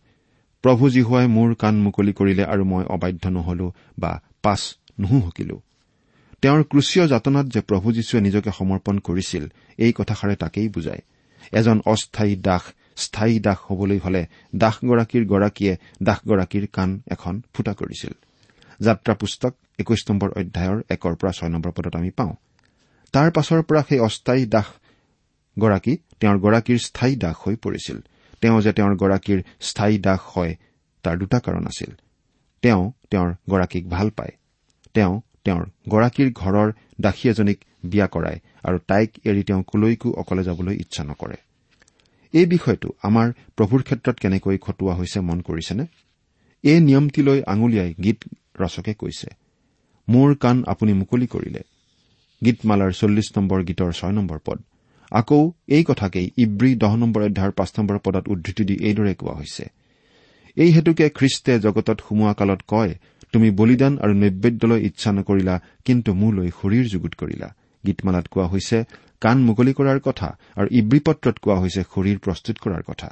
প্ৰভু 0.62 0.90
জীহুৱাই 0.90 1.26
মোৰ 1.26 1.54
কাণ 1.54 1.74
মুকলি 1.74 2.12
কৰিলে 2.12 2.44
আৰু 2.44 2.64
মই 2.64 2.84
অবাধ্য 2.84 3.28
নহলো 3.28 3.72
বা 3.98 4.22
পাছ 4.42 4.76
নুহুহকিলো। 5.00 5.60
তেওঁৰ 6.42 6.62
ক্ৰুচীয় 6.62 7.08
যাতনাত 7.08 7.46
যে 7.46 7.60
প্ৰভু 7.60 7.92
যীশুৱে 7.92 8.20
নিজকে 8.20 8.50
সমৰ্পণ 8.58 8.98
কৰিছিল 8.98 9.48
এই 9.78 9.92
কথাষাৰে 9.92 10.36
তাকেই 10.36 10.68
বুজায়। 10.68 11.00
এজন 11.52 11.80
অস্থায়ী 11.86 12.36
দাস 12.36 12.62
স্থায়ী 12.96 13.38
দাস 13.38 13.58
হবলৈ 13.68 13.98
হলে 13.98 14.26
দাসগৰাকীৰ 14.56 15.24
গৰাকীয়ে 15.26 15.74
দাসগৰাকীৰ 16.02 16.66
কাণ 16.72 17.00
এখন 17.10 17.42
ফুটা 17.54 17.72
কৰিছিল। 17.72 18.12
যাত্ৰা 18.80 19.14
পুস্তক 19.14 19.52
একৈশ 19.78 20.00
নম্বৰ 20.08 20.28
অধ্যায়ৰ 20.30 20.78
একৰ 20.90 21.14
পৰা 21.14 21.32
ছয় 21.32 21.48
নম্বৰ 21.48 21.72
পদত 21.72 21.96
আমি 21.96 22.10
পাওঁ। 22.10 22.34
তাৰ 23.12 23.30
পাছৰ 23.30 23.62
পৰা 23.62 23.82
সেই 23.88 24.00
অস্থায়ী 24.00 24.46
দাসগৰাকী 24.46 25.96
তেওঁৰ 26.20 26.38
গৰাকীৰ 26.38 26.78
স্থায়ী 26.78 27.16
দাস 27.16 27.36
হৈ 27.38 27.56
পৰিছিল। 27.56 27.98
তেওঁ 28.40 28.60
যে 28.60 28.72
তেওঁৰ 28.72 28.94
গৰাকীৰ 28.96 29.40
স্থায়ী 29.60 29.98
দাস 29.98 30.20
হয় 30.22 30.56
তাৰ 31.02 31.18
দুটা 31.18 31.38
কাৰণ 31.38 31.66
আছিল। 31.66 31.90
তেওঁ 32.62 32.92
তেওঁৰ 33.10 33.34
গৰাকীক 33.50 33.88
ভাল 33.88 34.10
পায়। 34.10 34.32
তেওঁ 34.94 35.20
তেওঁৰ 35.44 35.64
গৰাকীৰ 35.88 36.32
ঘৰৰ 36.34 36.72
দাসী 37.00 37.28
এজনীক 37.28 37.58
বিয়া 37.84 38.06
কৰায় 38.06 38.38
আৰু 38.68 38.78
তাইক 38.90 39.10
এৰি 39.30 39.42
তেওঁ 39.48 39.62
কলৈকো 39.70 40.08
অকলে 40.20 40.42
যাবলৈ 40.48 40.74
ইচ্ছা 40.84 41.02
নকৰে। 41.10 41.36
এই 42.34 42.46
বিষয়টো 42.54 42.88
আমাৰ 43.08 43.26
প্ৰভুৰ 43.56 43.80
ক্ষেত্ৰত 43.88 44.16
কেনেকৈ 44.22 44.56
খটোৱা 44.64 44.94
হৈছে 44.98 45.18
মন 45.28 45.38
কৰিছেনে? 45.48 45.84
এই 46.64 46.78
নিয়মটিলৈ 46.88 47.38
আঙুলিয়াই 47.52 47.90
গীত 48.04 48.20
ৰচকে 48.60 48.92
কৈছে 49.00 49.28
মোৰ 50.08 50.30
কাণ 50.42 50.56
আপুনি 50.72 50.92
মুকলি 51.00 51.26
কৰিলে। 51.34 51.62
গীতমালাৰ 52.42 52.90
চল্লিছ 53.00 53.28
নম্বৰ 53.36 53.58
গীতৰ 53.68 53.90
ছয় 53.98 54.14
নম্বৰ 54.18 54.38
পদ। 54.46 54.58
আকৌ 55.12 55.40
এই 55.76 55.84
কথাকেই 55.84 56.26
ইব্ৰী 56.44 56.70
দহ 56.82 56.92
নম্বৰ 57.02 57.22
অধ্যায়ৰ 57.28 57.52
পাঁচ 57.58 57.70
নম্বৰ 57.78 57.96
পদত 58.04 58.24
উদ্ধৃতি 58.32 58.64
দি 58.68 58.74
এইদৰে 58.88 59.14
কোৱা 59.20 59.34
হৈছে 59.38 59.64
এই 60.56 60.70
হেতুকে 60.76 61.06
খ্ৰীষ্টে 61.18 61.52
জগতত 61.64 61.98
সোমোৱা 62.06 62.32
কালত 62.38 62.60
কয় 62.72 62.92
তুমি 63.32 63.48
বলিদান 63.58 63.92
আৰু 64.02 64.12
নৈবেদ্যলৈ 64.22 64.78
ইচ্ছা 64.88 65.10
নকৰিলা 65.18 65.54
কিন্তু 65.86 66.10
মোলৈ 66.20 66.48
শৰীৰ 66.58 66.86
যুগুত 66.92 67.12
কৰিলা। 67.20 67.48
গীতমালাত 67.86 68.26
কোৱা 68.28 68.46
হৈছে 68.46 68.78
কাণ 69.20 69.36
মুকলি 69.42 69.72
কৰাৰ 69.72 69.98
কথা 70.00 70.28
আৰু 70.56 70.68
ইব্ৰী 70.70 71.00
পত্ৰত 71.06 71.36
কোৱা 71.38 71.56
হৈছে 71.60 71.82
শৰীৰ 71.92 72.18
প্ৰস্তুত 72.18 72.56
কৰাৰ 72.58 72.82
কথা। 72.82 73.08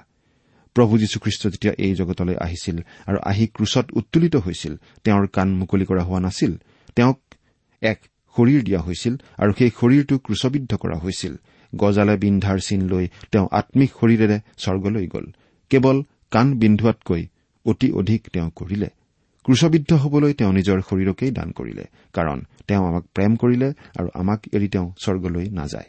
প্ৰভু 0.77 0.99
যীশুখ্ৰীষ্ট 0.99 1.43
যেতিয়া 1.49 1.75
এই 1.79 1.95
জগতলৈ 1.95 2.37
আহিছিল 2.41 2.77
আৰু 3.07 3.19
আহি 3.25 3.47
ক্ৰুচত 3.47 3.87
উত্তোলিত 3.93 4.35
হৈছিল 4.37 4.75
তেওঁৰ 5.05 5.27
কাণ 5.27 5.49
মুকলি 5.55 5.85
কৰা 5.85 6.03
হোৱা 6.03 6.21
নাছিল 6.21 6.53
তেওঁক 6.97 7.19
এক 7.83 7.99
শৰীৰ 8.37 8.61
দিয়া 8.63 8.81
হৈছিল 8.81 9.15
আৰু 9.39 9.53
সেই 9.59 9.71
শৰীৰটো 9.81 10.15
ক্ৰুচবিদ্ধ 10.19 10.73
কৰা 10.75 10.97
হৈছিল। 10.99 11.35
গজালে 11.77 12.17
বিন্ধাৰ 12.17 12.59
চিন 12.59 12.81
লৈ 12.89 13.05
তেওঁ 13.33 13.47
আম্মিক 13.53 13.91
শৰীৰেৰে 14.01 14.39
স্বৰ্গলৈ 14.59 15.07
গ'ল। 15.07 15.27
কেৱল 15.71 15.97
কাণ 16.31 16.47
বিন্ধোৱাতকৈ 16.55 17.23
অতি 17.67 17.89
অধিক 17.93 18.21
তেওঁ 18.33 18.51
কৰিলে। 18.57 18.89
ক্ৰুচবিদ্ধ 19.45 19.93
হবলৈ 19.93 20.33
তেওঁ 20.33 20.53
নিজৰ 20.53 20.79
শৰীৰকেই 20.81 21.31
দান 21.31 21.49
কৰিলে 21.53 21.85
কাৰণ 22.13 22.39
তেওঁ 22.67 22.89
আমাক 22.89 23.05
প্ৰেম 23.15 23.37
কৰিলে 23.37 23.69
আৰু 23.99 24.09
আমাক 24.15 24.41
এৰি 24.53 24.69
তেওঁ 24.69 24.93
স্বৰ্গলৈ 25.05 25.51
নাযায়। 25.51 25.89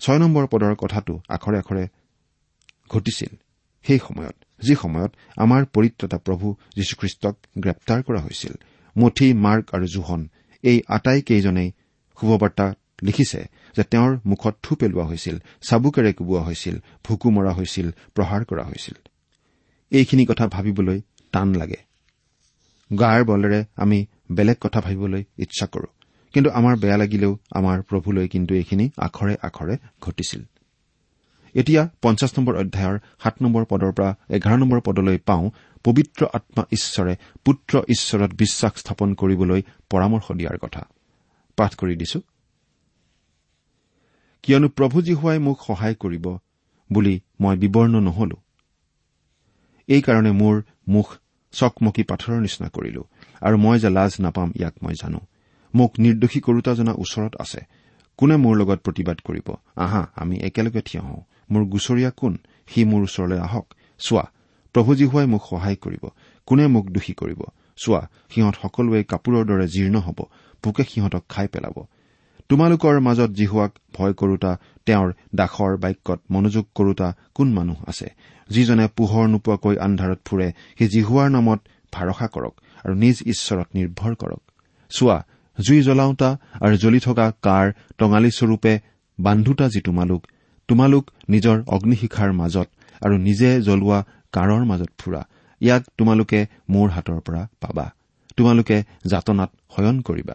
ছয় 0.00 0.18
নম্বৰ 0.18 0.46
পদৰ 0.46 0.74
কথাটো 0.74 1.20
আখৰে 1.28 1.58
আখৰে 1.58 1.84
ঘটিছিল। 2.90 3.32
সেই 3.84 3.98
সময়ত 3.98 4.36
যি 4.62 4.74
সময়ত 4.74 5.12
আমাৰ 5.36 5.64
পৰিত্ৰতা 5.64 6.18
প্ৰভু 6.18 6.54
যীশুখ্ৰীষ্টক 6.76 7.34
গ্ৰেপ্তাৰ 7.58 8.02
কৰা 8.02 8.20
হৈছিল 8.20 8.54
মঠি 8.98 9.32
মাৰ্ক 9.34 9.74
আৰু 9.74 9.86
জোহন 9.86 10.28
এই 10.62 10.82
আটাইকেইজনেই 10.88 11.70
শুভবাৰ্তা 12.20 12.74
লিখিছে 13.02 13.40
যে 13.76 13.82
তেওঁৰ 13.82 14.20
মুখত 14.26 14.54
থু 14.62 14.74
পেলোৱা 14.74 15.04
হৈছিল 15.04 15.36
চাবুকেৰে 15.68 16.12
কোবোৱা 16.12 16.42
হৈছিল 16.42 16.76
ভুকু 17.04 17.30
মৰা 17.30 17.52
হৈছিল 17.52 17.90
প্ৰহাৰ 18.14 18.44
কৰা 18.44 18.64
হৈছিল। 18.64 18.96
এইখিনি 19.90 20.26
কথা 20.26 20.48
ভাবিবলৈ 20.48 21.00
টান 21.32 21.54
লাগে। 21.54 21.85
গাৰ 23.00 23.24
বলেৰে 23.24 23.64
আমি 23.76 24.06
বেলেগ 24.32 24.56
কথা 24.60 24.80
ভাবিবলৈ 24.80 25.24
ইচ্ছা 25.38 25.66
কৰো। 25.66 25.86
কিন্তু 26.32 26.50
আমাৰ 26.50 26.76
বেয়া 26.76 26.96
লাগিলেও 26.96 27.38
আমাৰ 27.50 27.82
প্ৰভুলৈ 27.82 28.28
কিন্তু 28.28 28.54
এইখিনি 28.54 28.90
আখৰে 28.96 29.36
আখৰে 29.42 29.76
ঘটিছিল। 30.00 30.42
এতিয়া 31.54 31.88
পঞ্চাছ 32.02 32.38
নম্বৰ 32.38 32.56
অধ্যায়ৰ 32.56 32.98
সাত 33.22 33.42
নম্বৰ 33.42 33.64
পদৰ 33.64 33.92
পৰা 33.92 34.16
এঘাৰ 34.28 34.58
নম্বৰ 34.58 34.80
পদলৈ 34.80 35.18
পাওঁ 35.18 35.50
পবিত্ৰ 35.84 36.26
আত্মা 36.32 36.64
ঈশ্বৰে 36.72 37.16
পুত্ৰ 37.44 37.78
ঈশ্বৰত 37.88 38.34
বিশ্বাস 38.34 38.72
স্থাপন 38.76 39.14
কৰিবলৈ 39.14 39.62
পৰামৰ্শ 39.90 40.32
দিয়াৰ 40.32 40.58
কথা। 40.58 40.88
পাঠ 41.56 41.74
কৰি 41.74 41.96
দিছো। 41.96 42.20
কিয়নো 44.42 44.68
মোক 45.40 45.58
সহায় 45.66 45.94
কৰিব 45.94 46.36
বুলি 46.92 47.20
মই 47.40 47.56
বিৱৰ্ণ 47.56 48.00
নহলো। 48.00 48.36
এইকাৰণে 49.86 50.32
মোৰ 50.32 50.62
মুখ 50.88 51.16
চকমকী 51.52 52.02
পাথৰৰ 52.02 52.40
নিচিনা 52.40 52.68
কৰিলো 52.68 53.02
আৰু 53.40 53.56
মই 53.56 53.78
যে 53.78 53.90
লাজ 53.90 54.12
নাপাম 54.20 54.52
ইয়াক 54.56 54.74
মই 54.82 54.94
জানো। 54.94 55.20
মোক 55.74 55.92
নিৰ্দোষী 55.98 56.40
কৰোতা 56.40 56.74
জনা 56.74 56.92
ওচৰত 56.92 57.36
আছে। 57.38 57.60
কোনে 58.16 58.36
মোৰ 58.36 58.56
লগত 58.56 58.78
প্ৰতিবাদ 58.80 59.18
কৰিব? 59.24 59.54
আহা 59.76 60.06
আমি 60.16 60.36
একেলগে 60.36 60.80
থিয় 60.80 61.02
হওঁ। 61.02 61.22
মোৰ 61.50 61.64
গুচৰীয়া 61.64 62.10
কোন? 62.10 62.38
সি 62.66 62.84
মোৰ 62.84 63.02
ওচৰলৈ 63.02 63.38
আহক। 63.38 63.74
চোৱা 63.98 64.24
প্ৰভু 64.72 64.94
জীহুৱাই 64.94 65.26
মোক 65.26 65.42
সহায় 65.50 65.76
কৰিব। 65.76 66.08
কোনে 66.46 66.66
মোক 66.66 66.86
দোষী 66.90 67.12
কৰিব? 67.12 67.40
চোৱা 67.76 68.08
সিহঁত 68.30 68.54
সকলোৱে 68.62 69.04
কাপোৰৰ 69.04 69.44
দৰে 69.44 69.66
জীৰ্ণ 69.68 69.96
হ'ব। 69.96 70.18
পোকে 70.62 70.84
সিহঁতক 70.84 71.24
খাই 71.28 71.48
পেলাব। 71.48 71.86
তোমালোকৰ 72.48 73.00
মাজত 73.00 73.30
জিহুৱাক 73.30 73.72
ভয় 73.94 74.12
কৰোতা 74.12 74.52
তেওঁৰ 74.86 75.12
দাসৰ 75.34 75.72
বাক্যত 75.76 76.20
মনোযোগ 76.30 76.64
কৰোতা 76.74 77.08
কোন 77.34 77.48
মানুহ 77.52 77.78
আছে? 77.86 78.08
যিজনে 78.50 78.86
পোহৰ 78.96 79.26
নোপোৱাকৈ 79.28 79.76
আন্ধাৰত 79.76 80.18
ফুৰে 80.24 80.48
সেই 80.78 80.88
জিহুৱাৰ 80.88 81.28
নামত 81.30 81.60
ভাৰসা 81.92 82.26
কৰক 82.26 82.54
আৰু 82.84 82.94
নিজ 82.94 83.16
ঈশ্বৰত 83.26 83.68
নিৰ্ভৰ 83.74 84.14
কৰক। 84.14 84.42
চোৱা 84.90 85.18
জুই 85.58 85.82
জ্বলাওতা 85.82 86.30
আৰু 86.60 86.76
জ্বলি 86.76 87.00
থকা 87.00 87.32
কাৰ 87.42 87.72
টঙালীস্বৰূপে 87.98 88.72
বান্ধোতা 89.18 89.68
যি 89.68 89.80
তোমালোক 89.80 90.26
তোমালোক 90.68 91.10
নিজৰ 91.28 91.56
অগ্নিশিখাৰ 91.66 92.32
মাজত 92.32 92.68
আৰু 93.00 93.14
নিজে 93.18 93.62
জ্বলোৱা 93.62 93.98
কাঁড়ৰ 94.32 94.64
মাজত 94.64 94.90
ফুৰা। 94.98 95.22
ইয়াক 95.60 95.82
তোমালোকে 95.98 96.46
মোৰ 96.68 96.88
হাতৰ 96.90 97.20
পৰা 97.20 97.48
পাবা। 97.60 97.86
তোমালোকে 98.36 98.76
যাতনাত 99.06 99.50
শয়ন 99.76 100.00
কৰিবা। 100.00 100.34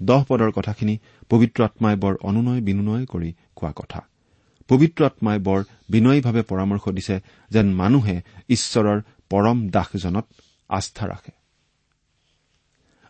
দহ 0.00 0.20
পদৰ 0.28 0.50
কথাখিনি 0.50 0.94
পবিত্ৰ 1.30 1.64
আত্মাই 1.64 1.96
বৰ 1.96 2.14
অনুনয় 2.22 2.60
বিনুনয় 2.60 3.04
কৰি 3.06 3.30
কোৱা 3.54 3.72
কথা। 3.76 4.00
পবিত্ৰ 4.68 5.00
আত্মাই 5.04 5.38
বৰ 5.38 5.60
বিনয়ীভাৱে 5.90 6.42
পৰামৰ্শ 6.42 6.84
দিছে 6.88 7.16
যেন 7.50 7.66
মানুহে 7.74 8.16
ঈশ্বৰৰ 8.48 8.98
পৰম 9.30 9.58
দাসজনত 9.68 10.26
আস্থা 10.68 11.04
ৰাখে 11.06 11.32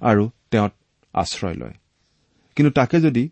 আৰু 0.01 0.25
তেওঁত 0.51 0.73
আশ্ৰয় 1.15 1.55
লয়। 1.55 1.77
কিন্তু 2.57 2.71
তাকে 2.71 2.97
যদি 3.01 3.25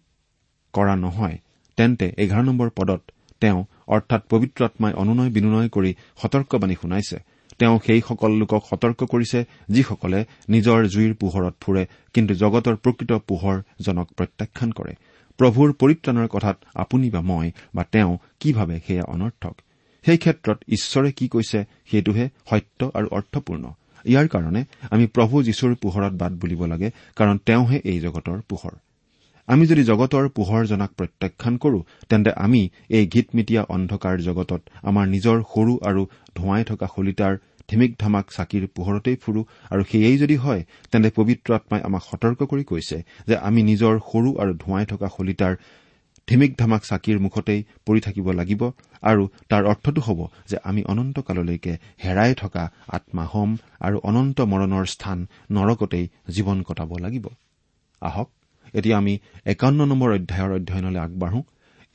কৰা 0.75 0.94
নহয় 0.97 1.37
তেন্তে 1.78 2.06
এঘাৰ 2.18 2.42
নম্বৰ 2.44 2.68
পদত 2.71 3.02
তেওঁ 3.40 3.61
অৰ্থাৎ 3.87 4.23
পবিত্ৰ 4.28 4.61
আত্মাই 4.64 4.92
অনুনয় 4.92 5.30
বিনুনয় 5.30 5.68
কৰি 5.68 5.90
সতৰ্কবাণী 6.23 6.75
শুনাইছে। 6.82 7.18
তেওঁ 7.59 7.76
সেইসকল 7.87 8.32
লোকক 8.32 8.62
সতৰ্ক 8.71 9.00
কৰিছে 9.04 9.38
যিসকলে 9.68 10.21
নিজৰ 10.49 10.78
জুইৰ 10.87 11.12
পোহৰত 11.14 11.54
ফুৰে 11.61 11.82
কিন্তু 12.14 12.32
জগতৰ 12.35 12.76
প্ৰকৃত 12.76 13.12
পোহৰজনক 13.28 14.06
প্ৰত্যাখ্যান 14.16 14.71
কৰে। 14.73 14.94
প্ৰভুৰ 15.38 15.68
পৰিত্ৰাণৰ 15.73 16.28
কথাত 16.28 16.56
আপুনি 16.75 17.11
বা 17.11 17.21
মই 17.21 17.49
বা 17.75 17.82
তেওঁ 17.92 18.12
কি 18.40 18.52
ভাবে 18.52 18.76
সেয়া 18.87 19.04
অনৰ্থক? 19.04 19.54
সেই 20.04 20.18
ক্ষেত্ৰত 20.18 20.59
ঈশ্বৰে 20.68 21.11
কি 21.12 21.26
কৈছে 21.28 21.59
সেইটোহে 21.90 22.26
সত্য 22.50 22.90
আৰু 22.94 23.06
অৰ্থপূৰ্ণ। 23.11 23.64
ইয়াৰ 24.04 24.26
কাৰণে 24.28 24.62
আমি 24.90 25.06
প্ৰভু 25.06 25.42
যীশুৰ 25.42 25.75
পোহৰত 25.75 26.12
বাট 26.12 26.32
বুলিব 26.32 26.64
লাগে 26.64 26.88
কাৰণ 27.16 27.37
তেওঁহে 27.47 27.78
এই 27.85 27.99
জগতৰ 28.00 28.38
পোহৰ। 28.49 28.75
আমি 29.49 29.65
যদি 29.71 29.83
জগতৰ 29.91 30.25
পোহৰজনাক 30.37 30.91
প্ৰত্যাখ্যান 30.99 31.55
কৰো 31.63 31.79
তেন্তে 32.11 32.31
আমি 32.45 32.63
এই 32.97 33.05
গীতমিতীয়া 33.15 33.63
অন্ধকাৰ 33.75 34.17
জগতত 34.29 34.61
আমাৰ 34.89 35.07
নিজৰ 35.15 35.39
সৰু 35.53 35.73
আৰু 35.89 36.03
ধোঁৱাই 36.37 36.63
থকা 36.71 36.87
শলিতাৰ 36.95 37.35
ধিমিক 37.69 37.93
ধামাক 38.03 38.27
চাকিৰ 38.37 38.65
পোহৰতেই 38.77 39.17
ফুৰো 39.23 39.41
আৰু 39.73 39.83
সেয়েই 39.91 40.17
যদি 40.23 40.37
হয় 40.45 40.63
তেন্তে 40.91 41.11
পবিত্ৰ 41.19 41.49
আত্মাই 41.59 41.81
আমাক 41.89 42.03
সতৰ্ক 42.11 42.41
কৰি 42.51 42.65
কৈছে 42.71 42.99
যে 43.29 43.37
আমি 43.49 43.61
নিজৰ 43.71 43.95
সৰু 44.11 44.31
আৰু 44.43 44.53
ধোঁৱাই 44.63 44.85
থকা 44.93 45.09
শলিতাৰ 45.17 45.55
ধিমিক 46.29 46.53
ধামাক 46.61 46.83
চাকিৰ 46.91 47.17
মুখতেই 47.25 47.61
পৰি 47.87 48.01
থাকিব 48.07 48.27
লাগিব 48.41 48.63
আৰু 49.03 49.23
তাৰ 49.51 49.63
অৰ্থটো 49.73 50.01
হ'ব 50.07 50.21
যে 50.51 50.57
আমি 50.71 50.83
অনন্তকাললৈকে 50.93 51.73
হেৰাই 52.05 52.33
থকা 52.43 52.63
আত্মা 52.97 53.25
হ'ম 53.33 53.51
আৰু 53.87 53.97
অনন্ত 54.11 54.39
মৰণৰ 54.53 54.85
স্থান 54.95 55.19
নৰকতেই 55.57 56.05
জীৱন 56.35 56.59
কটাব 56.69 56.91
লাগিব। 57.05 57.27
আহক 58.03 58.29
এতিয়া 58.75 58.97
আমি 58.99 59.14
একাৱন্ন 59.47 59.81
নম্বৰ 59.85 60.11
অধ্যায়ৰ 60.19 60.50
অধ্যয়নলৈ 60.59 61.00
আগবাঢ়ো। 61.07 61.41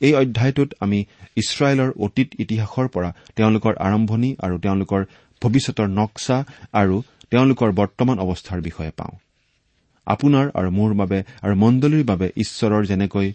এই 0.00 0.12
অধ্যায়টোত 0.14 0.70
আমি 0.80 0.98
ইছৰাইলৰ 1.36 1.90
অতীত 2.04 2.28
ইতিহাসৰ 2.38 2.86
পৰা 2.94 3.10
তেওঁলোকৰ 3.36 3.74
আৰম্ভণি 3.86 4.30
আৰু 4.44 4.54
তেওঁলোকৰ 4.58 5.00
ভৱিষ্যতৰ 5.42 5.88
নক্সা 5.98 6.36
আৰু 6.72 6.96
তেওঁলোকৰ 7.30 7.68
বৰ্তমান 7.80 8.16
অৱস্থাৰ 8.18 8.60
বিষয়ে 8.60 8.92
পাওঁ। 8.98 9.14
আপোনাৰ 10.06 10.46
আৰু 10.58 10.70
মোৰ 10.70 10.90
বাবে 10.94 11.18
আৰু 11.42 11.54
মণ্ডলীৰ 11.54 12.04
বাবে 12.04 12.26
ঈশ্বৰৰ 12.36 12.82
যেনেকৈ 12.86 13.28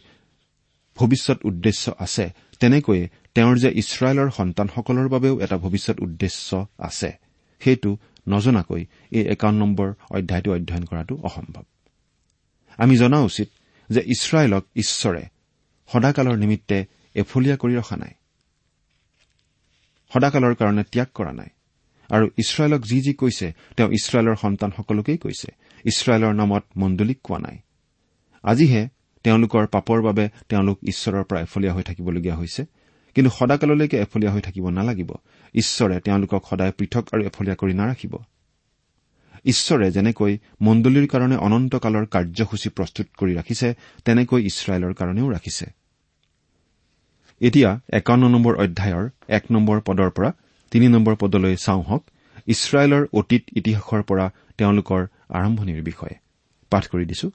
ভৱিষ্যত 0.98 1.40
উদ্দেশ্য 1.46 1.84
আছে 2.00 2.26
তেনেকৈয়ে 2.60 3.04
তেওঁৰ 3.36 3.56
যে 3.58 3.70
ইছৰাইলৰ 3.82 4.30
সন্তানসকলৰ 4.30 5.08
বাবেও 5.10 5.36
এটা 5.40 5.58
ভৱিষ্যত 5.58 5.98
উদ্দেশ্য 6.00 6.50
আছে 6.80 7.10
সেইটো 7.62 7.92
নজনাকৈ 8.30 8.82
এই 9.12 9.24
একাৱন্ন 9.34 9.60
নম্বৰ 9.60 9.90
অধ্যায়টো 10.10 10.50
অধ্যয়ন 10.54 10.84
কৰাটো 10.86 11.14
অসম্ভৱ। 11.24 11.64
আমি 12.78 12.98
জনা 12.98 13.20
উচিত 13.20 13.50
যে 13.90 14.02
ইছৰাইলক 14.06 14.66
ঈশ্বৰে 14.76 15.26
সদাকালৰ 15.94 16.36
নিমিত্তে 16.36 16.86
এফলীয়া 17.16 17.58
কৰি 17.58 17.76
ৰখা 17.76 17.98
নাই। 17.98 18.10
সদাকালৰ 20.14 20.56
কাৰণে 20.56 20.84
ত্যাগ 20.84 21.08
কৰা 21.14 21.34
নাই। 21.34 21.48
আৰু 22.10 22.30
ইছৰাইলক 22.38 22.82
যি 22.82 23.02
যি 23.02 23.14
কৈছে 23.14 23.54
তেওঁ 23.78 23.90
ইছৰাইলৰ 23.90 24.36
সন্তানসকলকেই 24.36 25.18
কৈছে। 25.18 25.52
ইছৰাইলৰ 25.86 26.34
নামত 26.34 26.64
মণ্ডলীক 26.78 27.20
কোৱা 27.24 27.40
নাই। 27.40 27.58
আজিহে 28.44 28.88
তেওঁলোকৰ 29.24 29.68
পাপৰ 29.68 30.02
বাবে 30.02 30.30
তেওঁলোক 30.50 30.80
ঈশ্বৰৰ 30.84 31.24
পৰা 31.24 31.42
এফলীয়া 31.42 31.74
হৈ 31.74 31.84
থাকিবলগীয়া 31.84 32.36
হৈছে। 32.36 32.66
কিন্তু 33.16 33.32
সদাকাললৈকে 33.40 33.98
এফলীয়া 33.98 34.32
হৈ 34.32 34.42
থাকিব 34.42 34.70
নালাগিব। 34.70 35.14
ঈশ্বৰে 35.56 36.00
তেওঁলোকক 36.00 36.44
সদায় 36.50 36.72
পৃথক 36.72 37.08
আৰু 37.14 37.26
এফলীয়া 37.26 37.56
কৰি 37.56 37.74
নাৰাখিব। 37.74 38.18
ঈশ্বৰে 39.46 39.88
যেনেকৈ 39.92 40.34
মণ্ডলীৰ 40.62 41.08
কাৰণে 41.08 41.38
অনন্তকালৰ 41.38 42.06
কাৰ্যসূচী 42.06 42.70
প্ৰস্তুত 42.70 43.08
কৰি 43.18 43.34
ৰাখিছে 43.36 43.68
তেনেকৈ 44.06 44.40
ইছৰাইলৰ 44.50 44.94
কাৰণেও 44.94 45.28
ৰাখিছে। 45.30 45.66
এতিয়া 47.42 47.70
একাৱন্ন 47.90 48.24
নম্বৰ 48.28 48.54
অধ্যায়ৰ 48.56 49.06
এক 49.28 49.44
নম্বৰ 49.52 49.78
পদৰ 49.82 50.10
পৰা 50.10 50.30
তিনি 50.72 50.88
নম্বৰ 50.88 51.16
পদলৈ 51.16 51.56
চাওঁ 51.56 51.84
হওক 51.84 52.04
ইছৰাইলৰ 52.48 53.04
অতীত 53.14 53.44
ইতিহাসৰ 53.56 54.02
পৰা 54.04 54.26
তেওঁলোকৰ 54.58 55.02
আৰম্ভণিৰ 55.30 55.82
বিষয়ে। 55.84 56.16
পাঠ 56.72 56.84
কৰি 56.88 57.06
দিছো। 57.06 57.28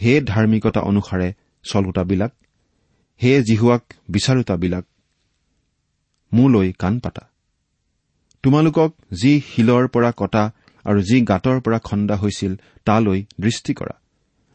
হে 0.00 0.12
ধাৰ্মিকতা 0.20 0.80
অনুসাৰে 0.80 1.28
চলোতাবিলাক 1.64 2.32
হে 3.20 3.42
জিহুৱাক 3.42 3.82
বিচাৰোতাবিলাক 4.08 4.84
মোলৈ 6.32 6.72
কাণ 6.72 6.98
পাতা। 6.98 7.24
তোমালোকক 8.42 8.90
যি 9.22 9.32
শিলৰ 9.40 9.88
পৰা 9.88 10.10
কটা 10.16 10.52
আৰু 10.86 11.00
যি 11.02 11.16
গাঁতৰ 11.22 11.58
পৰা 11.60 11.78
খন্দা 11.78 12.16
হৈছিল 12.16 12.52
তালৈ 12.84 13.20
দৃষ্টি 13.40 13.72
কৰা। 13.74 13.94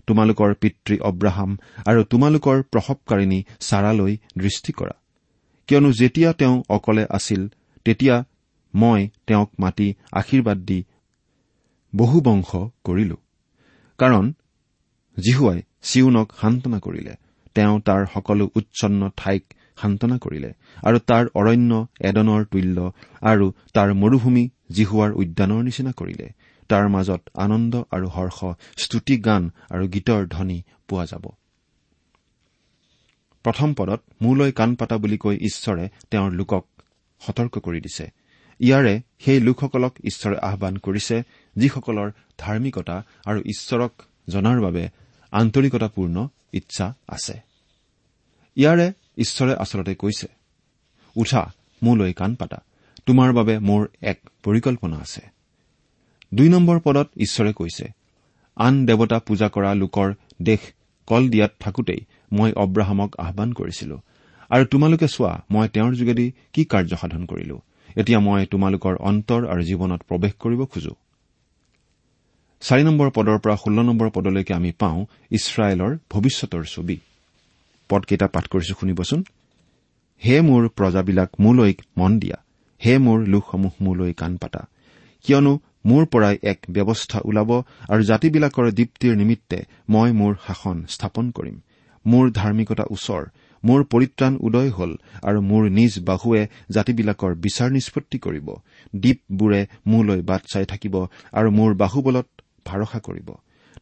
তোমালোকৰ 0.07 0.53
পিতৃ 0.61 0.95
অব্ৰাহাম 1.09 1.51
আৰু 1.85 2.01
তোমালোকৰ 2.03 2.57
প্ৰসৱকাৰিণী 2.71 3.39
ছাৰালৈ 3.59 4.13
দৃষ্টি 4.37 4.71
কৰা। 4.73 4.95
কিয়নো 5.69 5.89
যেতিয়া 5.91 6.29
তেওঁ 6.33 6.55
অকলে 6.69 7.03
আছিল 7.09 7.41
তেতিয়া 7.85 8.15
মই 8.73 9.01
তেওঁক 9.27 9.49
মাতি 9.59 9.87
আশীৰ্বাদ 10.11 10.57
দি 10.65 10.79
বহু 11.93 12.17
বংশ 12.21 12.49
কৰিলো। 12.83 13.17
কাৰণ 13.99 14.25
জিহুৱাই 15.17 15.59
চিউনক 15.81 16.27
সান্তনা 16.41 16.79
কৰিলে। 16.79 17.13
তেওঁ 17.55 17.75
তাৰ 17.79 18.01
সকলো 18.13 18.45
উচ্ছন্ন 18.55 19.01
ঠাইক 19.17 19.43
সান্তনা 19.81 20.17
কৰিলে 20.17 20.53
আৰু 20.83 20.99
তাৰ 20.99 21.25
অৰণ্য 21.35 21.87
এডনৰ 21.99 22.45
তুল্য 22.45 22.91
আৰু 23.21 23.51
তাৰ 23.73 23.93
মৰুভূমি 23.93 24.49
জিহুৱাৰ 24.71 25.11
উদ্যানৰ 25.11 25.63
নিচিনা 25.63 25.91
কৰিলে। 25.91 26.29
তাৰ 26.69 26.89
মাজত 26.89 27.21
আনন্দ 27.35 27.83
আৰু 27.91 28.07
হৰ্ষ 28.07 28.39
স্তুতি 28.77 29.17
গান 29.17 29.51
আৰু 29.69 29.87
গীতৰ 29.87 30.27
ধ্বনি 30.27 30.63
পোৱা 30.87 31.05
যাব। 31.05 31.25
প্ৰথম 33.43 33.73
পদত 33.73 34.01
মোলৈ 34.21 34.51
কাণ 34.51 34.75
পাতা 34.75 34.97
বুলি 34.97 35.17
কৈ 35.17 35.35
ঈশ্বৰে 35.35 35.89
তেওঁৰ 36.11 36.31
লোকক 36.31 36.65
সতৰ্ক 37.21 37.57
কৰি 37.57 37.81
দিছে। 37.81 38.11
ইয়াৰে 38.59 39.01
সেই 39.19 39.39
লোকসকলক 39.39 39.93
ঈশ্বৰে 40.03 40.37
আহান 40.37 40.77
কৰিছে 40.77 41.23
যিসকলৰ 41.55 42.11
ধাৰ্মিকতা 42.37 43.03
আৰু 43.25 43.39
ঈশ্বৰক 43.39 44.01
জনাৰ 44.29 44.61
বাবে 44.61 44.89
আন্তৰিকতাপূৰ্ণ 45.31 46.27
ইচ্ছা 46.53 46.93
আছে। 47.07 47.39
ইয়াৰে 48.55 48.93
ঈশ্বৰে 49.17 49.55
আচলতে 49.55 49.95
কৈছে 49.95 50.27
উঠা 51.15 51.53
মোলৈ 51.83 52.13
কাণ 52.13 52.35
পাতা। 52.35 52.63
তোমাৰ 53.05 53.33
বাবে 53.33 53.59
মোৰ 53.59 53.87
এক 54.01 54.29
পৰিকল্পনা 54.43 54.97
আছে। 54.97 55.21
দুই 56.33 56.49
নম্বৰ 56.49 56.79
পদত 56.79 57.09
ঈশ্বৰে 57.17 57.53
কৈছে 57.53 57.91
আন 58.55 58.85
দেৱতা 58.85 59.19
পূজা 59.19 59.49
কৰা 59.49 59.73
লোকৰ 59.73 60.13
দেশ 60.41 60.59
কল 61.07 61.29
দিয়াত 61.29 61.51
থাকোতেই 61.59 62.05
মই 62.31 62.53
অব্ৰাহামক 62.53 63.15
আহান 63.19 63.53
কৰিছিলো। 63.53 64.01
আৰু 64.49 64.65
তোমালোকে 64.65 65.07
চোৱা 65.07 65.43
মই 65.51 65.67
তেওঁৰ 65.67 65.93
যোগেদি 65.93 66.31
কি 66.53 66.65
কাৰ্য 66.65 66.97
সাধন 66.97 67.25
কৰিলো। 67.25 67.61
এতিয়া 67.97 68.19
মই 68.19 68.45
তোমালোকৰ 68.45 68.95
অন্তৰ 68.95 69.47
আৰু 69.47 69.61
জীৱনত 69.61 70.01
প্ৰৱেশ 70.03 70.33
কৰিব 70.33 70.65
খোজো। 70.65 70.95
চাৰি 72.61 72.83
নম্বৰ 72.83 73.09
পদৰ 73.09 73.39
পৰা 73.39 73.55
ষোল্ল 73.55 73.81
নম্বৰ 73.81 74.09
পদলৈকে 74.09 74.53
আমি 74.53 74.71
পাওঁ 74.71 75.05
ইছৰাইলৰ 75.31 75.97
ভৱিষ্যতৰ 76.09 76.63
ছবি। 76.63 76.99
পদকেইটা 77.91 78.27
পাঠ 78.35 78.45
কৰিছো 78.51 78.73
শুনিবচোন। 78.79 79.19
হে 80.21 80.35
মোৰ 80.47 80.63
প্ৰজাবিলাক 80.77 81.29
মোলৈ 81.43 81.73
মন 81.97 82.11
দিয়া। 82.21 82.37
হে 82.81 82.93
মোৰ 83.05 83.19
লোকসমূহ 83.33 83.73
মোলৈ 83.81 84.11
কাণ 84.13 84.31
পাতা। 84.41 84.61
কিয়নো 85.25 85.53
মোৰ 85.89 86.03
পৰাই 86.13 86.35
এক 86.51 86.59
ব্যৱস্থা 86.75 87.19
ওলাব 87.29 87.51
আৰু 87.91 88.01
জাতিবিলাকৰ 88.03 88.65
দীপ্তিৰ 88.79 89.13
নিমিত্তে 89.21 89.59
মই 89.89 90.09
মোৰ 90.19 90.33
শাসন 90.45 90.77
স্থাপন 90.93 91.25
কৰিম। 91.37 91.57
মোৰ 92.05 92.25
ধাৰ্মিকতা 92.39 92.85
ওচৰ 92.95 93.23
মোৰ 93.63 93.79
পৰিত্ৰাণ 93.83 94.33
উদয় 94.47 94.71
হল 94.77 94.91
আৰু 95.21 95.39
মোৰ 95.49 95.63
নিজ 95.69 95.93
বাহুৱে 96.09 96.41
জাতিবিলাকৰ 96.71 97.31
বিচাৰ 97.43 97.69
নিষ্পত্তি 97.71 98.17
কৰিব। 98.25 98.47
দ্বীপবোৰে 98.95 99.61
মোলৈ 99.87 100.19
বাট 100.29 100.41
চাই 100.53 100.65
থাকিব 100.65 100.95
আৰু 101.33 101.49
মোৰ 101.57 101.71
বাহুবলত 101.81 102.27
ভৰসা 102.65 102.99
কৰিব। 103.07 103.29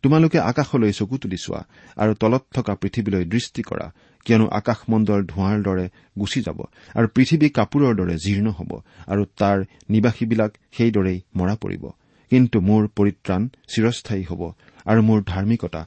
তোমালোকে 0.03 0.37
আকাশলৈ 0.51 0.91
চকু 0.99 1.15
তুলি 1.17 1.37
চোৱা 1.45 1.61
আৰু 1.97 2.11
তলত 2.21 2.43
থকা 2.53 2.73
পৃথিৱীলৈ 2.81 3.23
দৃষ্টি 3.25 3.61
কৰা 3.61 3.87
কিয়নো 4.25 4.45
আকাশমণ্ডল 4.59 5.19
ধোঁৱাৰ 5.31 5.57
দৰে 5.63 5.85
গুচি 6.19 6.39
যাব 6.41 6.59
আৰু 6.95 7.07
পৃথিৱী 7.15 7.47
কাপোৰৰ 7.49 7.93
দৰে 7.95 8.15
জীৰ্ণ 8.25 8.47
হ'ব 8.49 8.71
আৰু 9.07 9.23
তাৰ 9.39 9.57
নিবাসীবিলাক 9.89 10.51
সেইদৰেই 10.77 11.19
মৰা 11.35 11.55
পৰিব। 11.55 11.83
কিন্তু 12.31 12.57
মোৰ 12.61 12.83
পৰিত্ৰাণ 12.97 13.41
চিৰস্থায়ী 13.67 14.23
হ'ব 14.29 14.41
আৰু 14.85 15.01
মোৰ 15.01 15.19
ধাৰ্মিকতা 15.23 15.81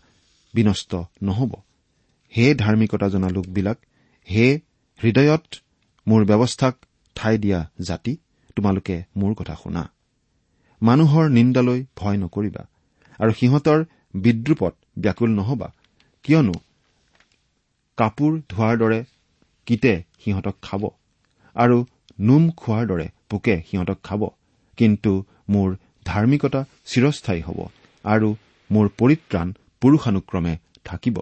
বিনষ্ট 0.55 0.93
নহ'ব। 1.23 1.53
হে 2.33 2.47
ধাৰ্মিকতা 2.55 3.07
জনা 3.09 3.29
লোকবিলাক 3.29 3.79
হে 4.29 4.47
হৃদয়ত 5.01 5.45
মোৰ 6.07 6.21
ব্যৱস্থাক 6.25 6.75
ঠাই 7.17 7.35
দিয়া 7.39 7.61
জাতি 7.81 8.13
তোমালোকে 8.57 8.97
মোৰ 9.17 9.33
কথা 9.35 9.55
শুনা। 9.63 9.83
মানুহৰ 10.83 11.25
নিন্দালৈ 11.29 11.81
ভয় 11.97 12.17
নকৰিবা 12.17 12.63
আৰু 13.21 13.33
সিহঁতৰ 13.33 13.79
বিদ্ৰূপত 14.15 14.75
ব্যাকুল 14.99 15.31
নহবা। 15.31 15.69
কিয়নো 16.25 16.55
কাপোৰ 17.99 18.33
ধোৱাৰ 18.51 18.75
দৰে 18.83 19.01
কীটে 19.67 19.95
সিহঁতক 20.23 20.57
খাব 20.63 20.83
আৰু 21.57 21.79
নোম 22.21 22.45
খোৱাৰ 22.57 22.85
দৰে 22.87 23.07
পোকে 23.29 23.57
সিহঁতক 23.69 23.99
খাব। 24.03 24.23
কিন্তু 24.79 25.13
মোৰ 25.49 25.69
ধাৰ্মিকতা 26.07 26.61
চিৰস্থায়ী 26.87 27.43
হ'ব 27.47 27.59
আৰু 28.05 28.29
মোৰ 28.71 28.87
পৰিত্ৰাণ 28.99 29.49
পুৰুষানুক্ৰমে 29.83 30.55
থাকিব। 30.85 31.17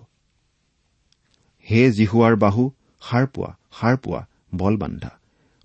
হে 1.66 1.80
জিহুৱাৰ 1.90 2.34
বাহু 2.36 2.62
সাৰ 3.02 3.24
পোৱা 3.34 3.50
সাৰ 3.78 3.96
পোৱা 3.96 4.20
বল 4.54 4.74
বান্ধা। 4.76 5.10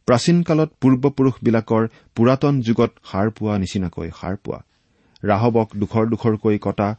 প্ৰাচীন 0.08 0.38
কালত 0.44 0.70
পূৰ্বপুৰুষবিলাকৰ 0.82 1.84
পুৰাতন 2.16 2.54
যুগত 2.62 2.92
সাৰ 3.12 3.28
পোৱা 3.38 3.56
নিচিনাকৈ 3.58 4.10
সাৰ 4.20 4.36
পোৱা। 4.44 4.60
ৰাহবক 5.24 5.68
দুখৰ 5.76 6.04
দুখৰকৈ 6.10 6.58
কটা 6.58 6.90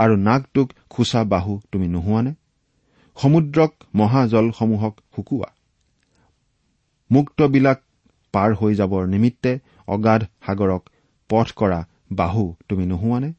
আৰু 0.00 0.14
নাকটোক 0.16 0.68
খোচা 0.90 1.20
বাহু 1.24 1.60
তুমি 1.72 1.86
নোহোৱানে? 1.88 2.32
সমুদ্ৰক 3.16 3.72
মহাজলসমূহক 3.94 4.94
শুকোৱা? 5.16 5.50
মুক্তবিলাক 7.10 7.78
পাৰ 8.34 8.50
হৈ 8.54 8.72
যাবৰ 8.74 9.02
নিমিত্তে 9.06 9.52
অগাধ 9.86 10.22
সাগৰক 10.46 10.82
পথ 11.30 11.48
কৰা 11.56 11.80
বাহু 12.12 12.44
তুমি 12.68 12.84
নোহোৱানে? 12.86 13.30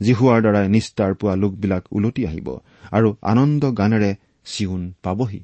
জিহুৱাৰ 0.00 0.40
দ্বাৰাই 0.40 0.68
নিষ্ঠাৰ 0.68 1.12
পোৱা 1.14 1.34
লোকবিলাক 1.36 1.82
ওলটি 1.92 2.22
আহিব 2.26 2.48
আৰু 2.92 3.08
আনন্দ 3.22 3.62
গানেৰে 3.70 4.10
চিউন 4.44 4.82
পাবহি। 5.02 5.40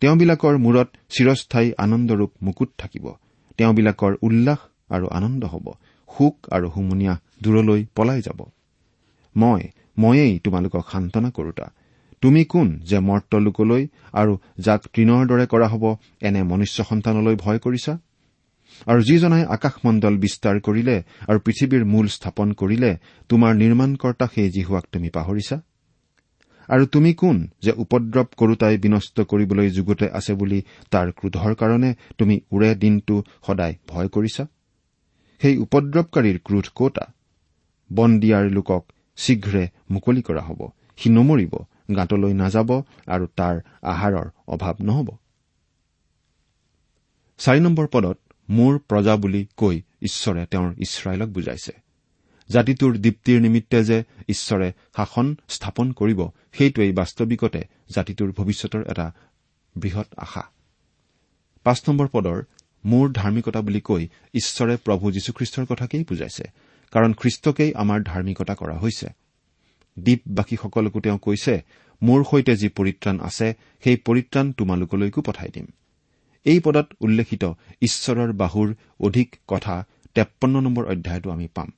তেওঁবিলাকৰ 0.00 0.54
মূৰত 0.58 0.88
চিৰস্থায়ী 1.10 1.68
আনন্দৰূপ 1.78 2.30
মুকুট 2.42 2.70
থাকিব। 2.78 3.06
তেওঁবিলাকৰ 3.56 4.12
উল্লাস 4.22 4.60
আৰু 4.90 5.06
আনন্দ 5.08 5.44
হ'ব। 5.44 5.66
সুখ 6.08 6.36
আৰু 6.50 6.66
হুমুনিয়াহ 6.76 7.18
দূৰলৈ 7.42 7.80
পলাই 7.96 8.20
যাব। 8.22 8.40
মই 9.36 9.62
ময়েই 9.98 10.38
তোমালোকক 10.38 10.84
সান্তনা 10.92 11.30
কৰোতা 11.30 11.66
তুমি 12.22 12.44
কোন 12.44 12.68
যে 12.84 12.98
মৰ্ত 13.00 13.32
লোকলৈ 13.36 13.82
আৰু 14.12 14.32
যাক 14.58 14.80
তৃণৰ 14.94 15.22
দৰে 15.26 15.46
কৰা 15.46 15.66
হ'ব 15.68 15.84
এনে 16.20 16.42
মনুষ্য 16.42 16.84
সন্তানলৈ 16.84 17.36
ভয় 17.36 17.58
কৰিছা? 17.58 17.92
আৰু 18.86 19.00
যিজনাই 19.02 19.44
আকাশমণ্ডল 19.44 20.14
বিস্তাৰ 20.16 20.56
কৰিলে 20.60 20.96
আৰু 21.28 21.38
পৃথিৱীৰ 21.38 21.84
মূল 21.84 22.06
স্থাপন 22.06 22.52
কৰিলে 22.52 22.90
তোমাৰ 23.28 23.52
নিৰ্মাণকৰ্তা 23.54 24.26
সেই 24.34 24.50
জিহুৱাক 24.50 24.84
তুমি 24.92 25.08
পাহৰিছা? 25.08 25.56
আৰু 26.68 26.86
তুমি 26.86 27.14
কোন 27.14 27.36
যে 27.62 27.72
উপদ্ৰৱ 27.72 28.28
কৰোতাই 28.36 28.76
বিনষ্ট 28.78 29.16
কৰিবলৈ 29.20 29.70
যুগতে 29.70 30.06
আছে 30.12 30.32
বুলি 30.34 30.60
তাৰ 30.90 31.06
ক্ৰোধৰ 31.12 31.52
কাৰণে 31.54 31.90
তুমি 32.18 32.40
ওৰে 32.52 32.70
দিনটো 32.74 33.14
সদায় 33.46 33.74
ভয় 33.88 34.08
কৰিছা? 34.08 34.44
সেই 35.40 35.54
উপদ্ৰৱকাৰীৰ 35.56 36.38
ক্ৰোধ 36.44 36.66
কতা? 36.74 37.04
বন্দিয়াৰ 37.92 38.44
লোকক 38.50 38.82
শীঘ্ৰে 39.20 39.64
মুকলি 39.90 40.22
কৰা 40.22 40.42
হ'ব। 40.42 40.60
সি 40.96 41.08
নমৰিব 41.10 41.54
গাঁতলৈ 41.96 42.32
নাযাব 42.32 42.70
আৰু 43.06 43.26
তাৰ 43.36 43.56
আহাৰৰ 43.82 44.26
অভাৱ 44.46 44.76
নহ'ব। 44.88 45.08
চাৰি 47.40 47.60
নম্বৰ 47.60 47.86
পদত 47.92 48.18
মোৰ 48.48 48.72
প্ৰজা 48.88 49.14
বুলি 49.16 49.42
কৈ 49.56 49.76
ঈশ্বৰে 50.02 50.42
তেওঁৰ 50.50 50.70
ইছৰাইলক 50.78 51.28
বুজাইছে। 51.28 51.72
জাতিটোৰ 52.50 52.92
দীপ্তিৰ 52.96 53.38
নিমিত্তে 53.40 53.78
যে 53.84 53.98
ঈশ্বৰে 54.28 54.68
শাসন 54.96 55.26
স্থাপন 55.48 55.86
কৰিব 55.92 56.20
সেইটোৱেই 56.52 56.92
বাস্তৱিকতে 56.92 57.60
জাতিটোৰ 57.94 58.30
ভৱিষ্যতৰ 58.32 58.82
এটা 58.90 59.06
বৃহৎ 59.76 60.08
আশা। 60.16 60.42
পাঁচ 61.64 61.78
নম্বৰ 61.88 62.08
পদৰ 62.12 62.38
মোৰ 62.84 63.06
ধাৰ্মিকতা 63.12 63.60
বুলি 63.60 63.80
কৈ 63.80 64.02
ঈশ্বৰে 64.34 64.74
প্ৰভু 64.76 65.04
যীশুখ্ৰীষ্টৰ 65.12 65.64
কথাকেই 65.66 66.04
বুজাইছে। 66.08 66.44
কাৰণ 66.92 67.12
খ্ৰীষ্টকেই 67.12 67.70
আমাৰ 67.74 67.98
ধাৰ্মিকতা 68.02 68.54
কৰা 68.54 68.76
হৈছে। 68.78 69.08
দ্বীপবাসীসকলকো 69.96 71.00
তেওঁ 71.00 71.18
কৈছে 71.18 71.54
মোৰ 72.02 72.20
সৈতে 72.24 72.52
যি 72.56 72.68
পৰিত্ৰাণ 72.68 73.16
আছে 73.20 73.54
সেই 73.84 73.96
পৰিত্ৰাণ 73.96 74.52
তোমালোকলৈকো 74.52 75.20
পঠাই 75.22 75.50
দিম। 75.54 75.66
এই 76.46 76.60
পদত 76.60 76.86
উল্লেখিত 77.00 77.44
ঈশ্বৰৰ 77.82 78.30
বাহুৰ 78.32 78.68
অধিক 79.00 79.36
কথা 79.48 79.74
তেপন্ন 80.14 80.60
নম্বৰ 80.60 80.84
অধ্যায়তো 80.84 81.30
আমি 81.30 81.46
পাম। 81.54 81.70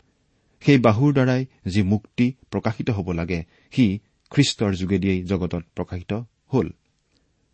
সেই 0.61 0.79
বাহুৰ 0.79 1.11
দ্বাৰাই 1.13 1.43
যি 1.67 1.83
মুক্তি 1.83 2.27
প্ৰকাশিত 2.51 2.91
হ'ব 2.91 3.09
লাগে 3.13 3.41
সি 3.73 3.85
খ্ৰীষ্টৰ 4.31 4.73
যোগেদিয়েই 4.75 5.21
জগতত 5.23 5.63
প্ৰকাশিত 5.75 6.13
হ'ল। 6.53 6.69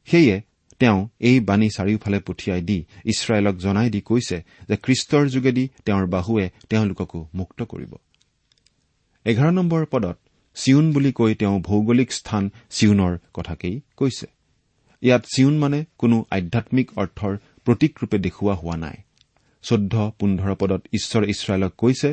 সেয়ে 0.08 0.36
তেওঁ 0.80 1.08
এই 1.20 1.40
বাণী 1.40 1.68
চাৰিওফালে 1.68 2.18
পঠিয়াই 2.20 2.62
দি 2.62 2.78
ইছৰাইলক 3.04 3.56
জনাই 3.56 3.90
দি 3.90 4.00
কৈছে 4.00 4.36
যে 4.68 4.76
খ্ৰীষ্টৰ 4.76 5.24
যোগেদি 5.28 5.68
তেওঁৰ 5.84 6.06
বাহুৱে 6.06 6.46
তেওঁলোককো 6.70 7.20
মুক্ত 7.34 7.62
কৰিব। 7.62 7.92
এঘাৰ 9.26 9.52
নম্বৰ 9.52 9.86
পদত 9.86 10.16
চিউন 10.56 10.92
বুলি 10.92 11.12
কৈ 11.12 11.34
তেওঁ 11.34 11.56
ভৌগোলিক 11.60 12.12
স্থান 12.12 12.50
চিউনৰ 12.70 13.12
কথাকেই 13.34 13.80
কৈছে। 13.96 14.26
ইয়াত 15.02 15.22
চিউন 15.34 15.58
মানে 15.58 15.84
কোনো 15.98 16.16
আধ্যামিক 16.30 16.88
অৰ্থৰ 16.98 17.32
প্ৰতীকৰূপে 17.64 18.18
দেখুওৱা 18.18 18.54
হোৱা 18.54 18.76
নাই। 18.76 18.96
চৈধ্য 19.62 19.94
পোন্ধৰ 20.18 20.54
পদত 20.54 20.82
ঈশ্বৰ 20.92 21.22
ইছৰাইলক 21.24 21.72
কৈছে 21.78 22.10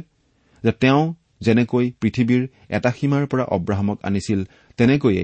যে 0.64 0.72
তেওঁ 0.72 1.14
যেনেকৈ 1.42 1.86
পৃথিৱীৰ 2.02 2.44
এটা 2.70 2.90
সীমাৰ 2.92 3.24
পৰা 3.28 3.44
অব্ৰাহামক 3.56 3.98
আনিছিল 4.04 4.40
তেনেকৈয়ে 4.78 5.24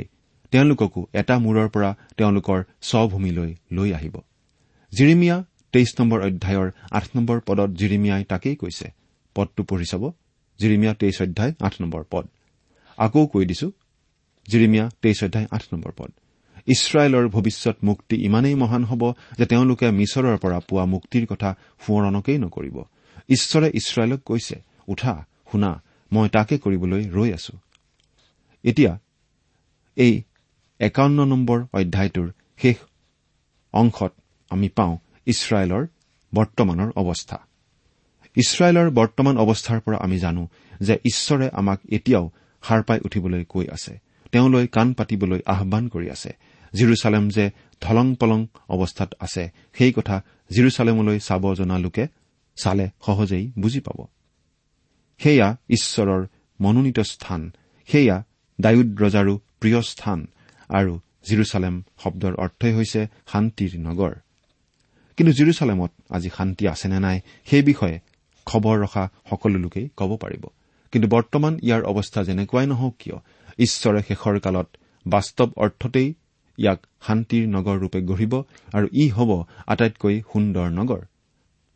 তেওঁলোককো 0.51 1.01
এটা 1.13 1.35
মূৰৰ 1.39 1.67
পৰা 1.69 1.89
তেওঁলোকৰ 2.17 2.63
স্বভূমিলৈ 2.81 3.55
লৈ 3.71 3.89
আহিব। 3.93 4.15
জিৰিমিয়া 4.93 5.43
তেইছ 5.71 5.89
নম্বৰ 5.99 6.19
অধ্যায়ৰ 6.21 6.71
আঠ 6.91 7.05
নম্বৰ 7.15 7.37
পদত 7.39 7.69
জিৰিমিয়াই 7.69 8.23
তাকেই 8.23 8.55
কৈছে। 8.55 8.87
পদটো 9.35 9.63
পঢ়ি 9.63 9.85
চাব। 9.85 10.03
জিৰিমিয়া 10.59 10.93
তেইছ 10.93 11.21
অধ্যায় 11.21 11.53
আঠ 11.59 11.73
নম্বৰ 11.81 12.03
পদ। 12.11 12.25
আকৌ 12.97 13.27
কৈ 13.27 13.45
দিছো। 13.45 13.71
জিৰিমিয়া 14.47 14.89
তেইছ 15.01 15.23
অধ্যায় 15.23 15.47
আঠ 15.51 15.63
নম্বৰ 15.73 15.91
পদ। 15.97 16.11
ইছৰাইলৰ 16.67 17.27
ভৱিষ্যত 17.27 17.77
মুক্তি 17.83 18.15
ইমানেই 18.25 18.55
মহান 18.55 18.83
হ'ব 18.83 19.13
যে 19.37 19.45
তেওঁলোকে 19.45 19.91
মিছৰৰ 19.91 20.37
পৰা 20.37 20.59
পোৱা 20.59 20.85
মুক্তিৰ 20.85 21.25
কথা 21.25 21.49
সোঁৱৰণকেই 21.79 22.37
নকৰিব। 22.37 22.77
ঈশ্বৰে 23.29 23.67
ইছৰাইলক 23.73 24.19
কৈছে 24.25 24.55
উঠা 24.87 25.25
শুনা 25.51 25.71
মই 26.11 26.29
তাকে 26.29 26.57
কৰিবলৈ 26.57 27.01
ৰৈ 27.09 27.33
আছো। 27.33 27.53
এতিয়া 28.63 28.99
এই 29.95 30.21
একাৱন্ন 30.81 31.25
নম্বৰ 31.25 31.63
অধ্যায়টোৰ 31.73 32.31
শেষ 32.57 32.75
অংশত 33.73 34.13
আমি 34.49 34.69
পাওঁ 34.69 34.97
ইছৰাইলৰ 35.25 35.87
বৰ্তমানৰ 36.35 36.91
অৱস্থা। 36.95 37.39
ইছৰাইলৰ 38.35 38.89
বৰ্তমান 38.89 39.37
অৱস্থাৰ 39.37 39.79
পৰা 39.79 39.97
আমি 39.97 40.19
জানো 40.19 40.47
যে 40.81 40.93
ঈশ্বৰে 40.93 41.49
আমাক 41.53 41.79
এতিয়াও 41.89 42.29
সাৰ 42.61 42.83
পাই 42.83 42.99
উঠিবলৈ 43.05 43.43
কৈ 43.43 43.67
আছে। 43.67 43.99
তেওঁলৈ 44.31 44.67
কাণ 44.67 44.93
পাতিবলৈ 44.93 45.39
আহান 45.45 45.87
কৰি 45.87 46.09
আছে। 46.09 46.35
জিৰচালেম 46.73 47.29
যে 47.29 47.51
থলং 47.81 48.15
পলং 48.15 48.45
অৱস্থাত 48.69 49.13
আছে 49.19 49.49
সেই 49.73 49.93
কথা 49.93 50.23
জিৰচালেমলৈ 50.49 51.19
চাব 51.19 51.53
জনা 51.53 51.77
লোকে 51.77 52.07
চালে 52.55 52.89
সহজেই 53.05 53.51
বুজি 53.59 53.79
পাব। 53.79 54.07
সেয়া 55.17 55.57
ঈশ্বৰৰ 55.69 56.25
মনোনীত 56.61 56.99
স্থান। 56.99 57.51
সেয়া 57.87 58.23
ডায়ুদ 58.61 59.01
ৰজাৰো 59.01 59.39
প্ৰিয় 59.59 59.81
স্থান। 59.81 60.27
আৰু 60.79 60.93
জিৰচালেম 61.27 61.75
শব্দৰ 62.03 62.33
অৰ্থই 62.43 62.71
হৈছে 62.77 63.01
শান্তিৰ 63.31 63.71
নগৰ। 63.87 64.13
কিন্তু 65.17 65.31
জিৰচালেমত 65.33 65.91
আজি 66.09 66.29
শান্তি 66.37 66.63
আছে 66.73 66.87
নে 66.91 66.99
নাই 66.99 67.17
সেই 67.45 67.61
বিষয়ে 67.61 67.95
খবৰ 68.47 68.75
ৰখা 68.83 69.03
সকলো 69.29 69.57
লোকেই 69.59 69.85
ক'ব 69.99 70.11
পাৰিব। 70.23 70.43
কিন্তু 70.93 71.07
বৰ্তমান 71.07 71.53
ইয়াৰ 71.63 71.81
অৱস্থা 71.91 72.19
যেনেকুৱাই 72.23 72.65
নহওক 72.67 72.93
কিয় 72.99 73.17
ঈশ্বৰে 73.59 74.01
শেষৰ 74.07 74.35
কালত 74.39 74.67
বাস্তৱ 75.05 75.49
অৰ্থতেই 75.63 76.09
ইয়াক 76.57 76.79
শান্তিৰ 77.07 77.43
নগৰ 77.47 77.77
ৰূপে 77.83 77.99
গঢ়িব 78.01 78.33
আৰু 78.73 78.87
ই 78.93 79.05
হ'ব 79.15 79.31
আটাইতকৈ 79.67 80.15
সুন্দৰ 80.31 80.67
নগৰ। 80.79 81.01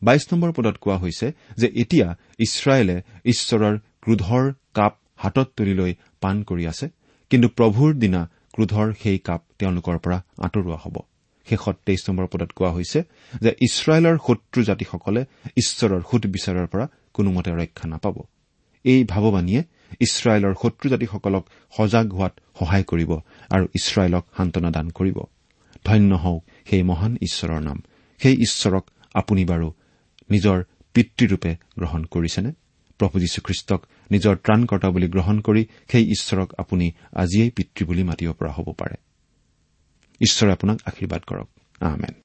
বাইশ 0.01 0.23
নম্বৰ 0.33 0.51
পদত 0.51 0.75
কোৱা 0.77 0.97
হৈছে 0.97 1.27
যে 1.57 1.67
এতিয়া 1.81 2.07
ইছৰাইলে 2.39 2.97
ঈশ্বৰৰ 3.25 3.75
ক্ৰোধৰ 4.03 4.45
কাপ 4.73 4.93
হাতত 5.15 5.47
তুলি 5.55 5.73
লৈ 5.73 5.91
পাণ 6.21 6.35
কৰি 6.43 6.63
আছে। 6.67 6.85
কিন্তু 7.31 7.47
প্ৰভুৰ 7.57 7.91
দিনা 7.93 8.21
ক্ৰোধৰ 8.55 8.93
সেই 9.03 9.17
কাপ 9.27 9.41
তেওঁলোকৰ 9.59 9.97
পৰা 9.99 10.17
আঁতৰোৱা 10.39 10.77
হ'ব। 10.83 10.95
শেষত 11.47 11.75
তেইছ 11.85 12.01
নম্বৰ 12.09 12.27
পদত 12.27 12.51
কোৱা 12.55 12.71
হৈছে 12.71 12.99
যে 13.41 13.51
ইছৰাইলৰ 13.61 14.17
শত্ৰু 14.27 14.63
জাতিসকলে 14.63 15.21
ঈশ্বৰৰ 15.57 16.01
সুদবিচাৰৰ 16.11 16.67
পৰা 16.67 16.85
কোনোমতে 17.13 17.51
ৰক্ষা 17.51 17.87
নাপাব। 17.87 18.15
এই 18.83 19.03
ভাৱবাণীয়ে 19.03 19.61
ইছৰাইলৰ 19.99 20.53
শত্ৰু 20.61 20.85
জাতিসকলক 20.89 21.43
সজাগ 21.77 22.13
হোৱাত 22.13 22.33
সহায় 22.59 22.83
কৰিব 22.83 23.11
আৰু 23.49 23.65
ইছৰাইলক 23.75 24.23
সান্তনা 24.37 24.69
দান 24.71 24.89
কৰিব। 24.89 25.17
ধন্য 25.85 26.11
হওক 26.15 26.41
সেই 26.69 26.83
মহান 26.83 27.17
ঈশ্বৰৰ 27.21 27.61
নাম। 27.61 27.77
সেই 28.21 28.35
ঈশ্বৰক 28.35 28.85
আপুনি 29.13 29.45
বাৰু 29.45 29.67
নিজৰ 30.31 30.63
পিতৃৰূপে 30.93 31.51
গ্ৰহণ 31.79 32.03
কৰিছেনে? 32.03 32.51
প্ৰভু 32.99 33.19
যীশুখ্ৰীষ্টক 33.19 33.81
নিজৰ 34.11 34.35
ত্ৰাণকৰ্তা 34.35 34.89
বুলি 34.89 35.07
গ্ৰহণ 35.07 35.39
কৰি 35.39 35.65
সেই 35.91 36.05
ঈশ্বৰক 36.11 36.53
আপুনি 36.57 36.91
আজিয়েই 37.13 37.49
পিতৃ 37.49 37.85
বুলি 37.85 38.03
মাতিব 38.03 38.33
পৰা 38.33 38.51
হ'ব 38.51 38.73
পাৰে। 38.77 38.95
ঈশ্বৰে 40.21 40.51
আপোনাক 40.51 40.77
আশীৰ্বাদ 40.85 41.21
কৰক। 41.27 41.49
আহমেন 41.79 42.24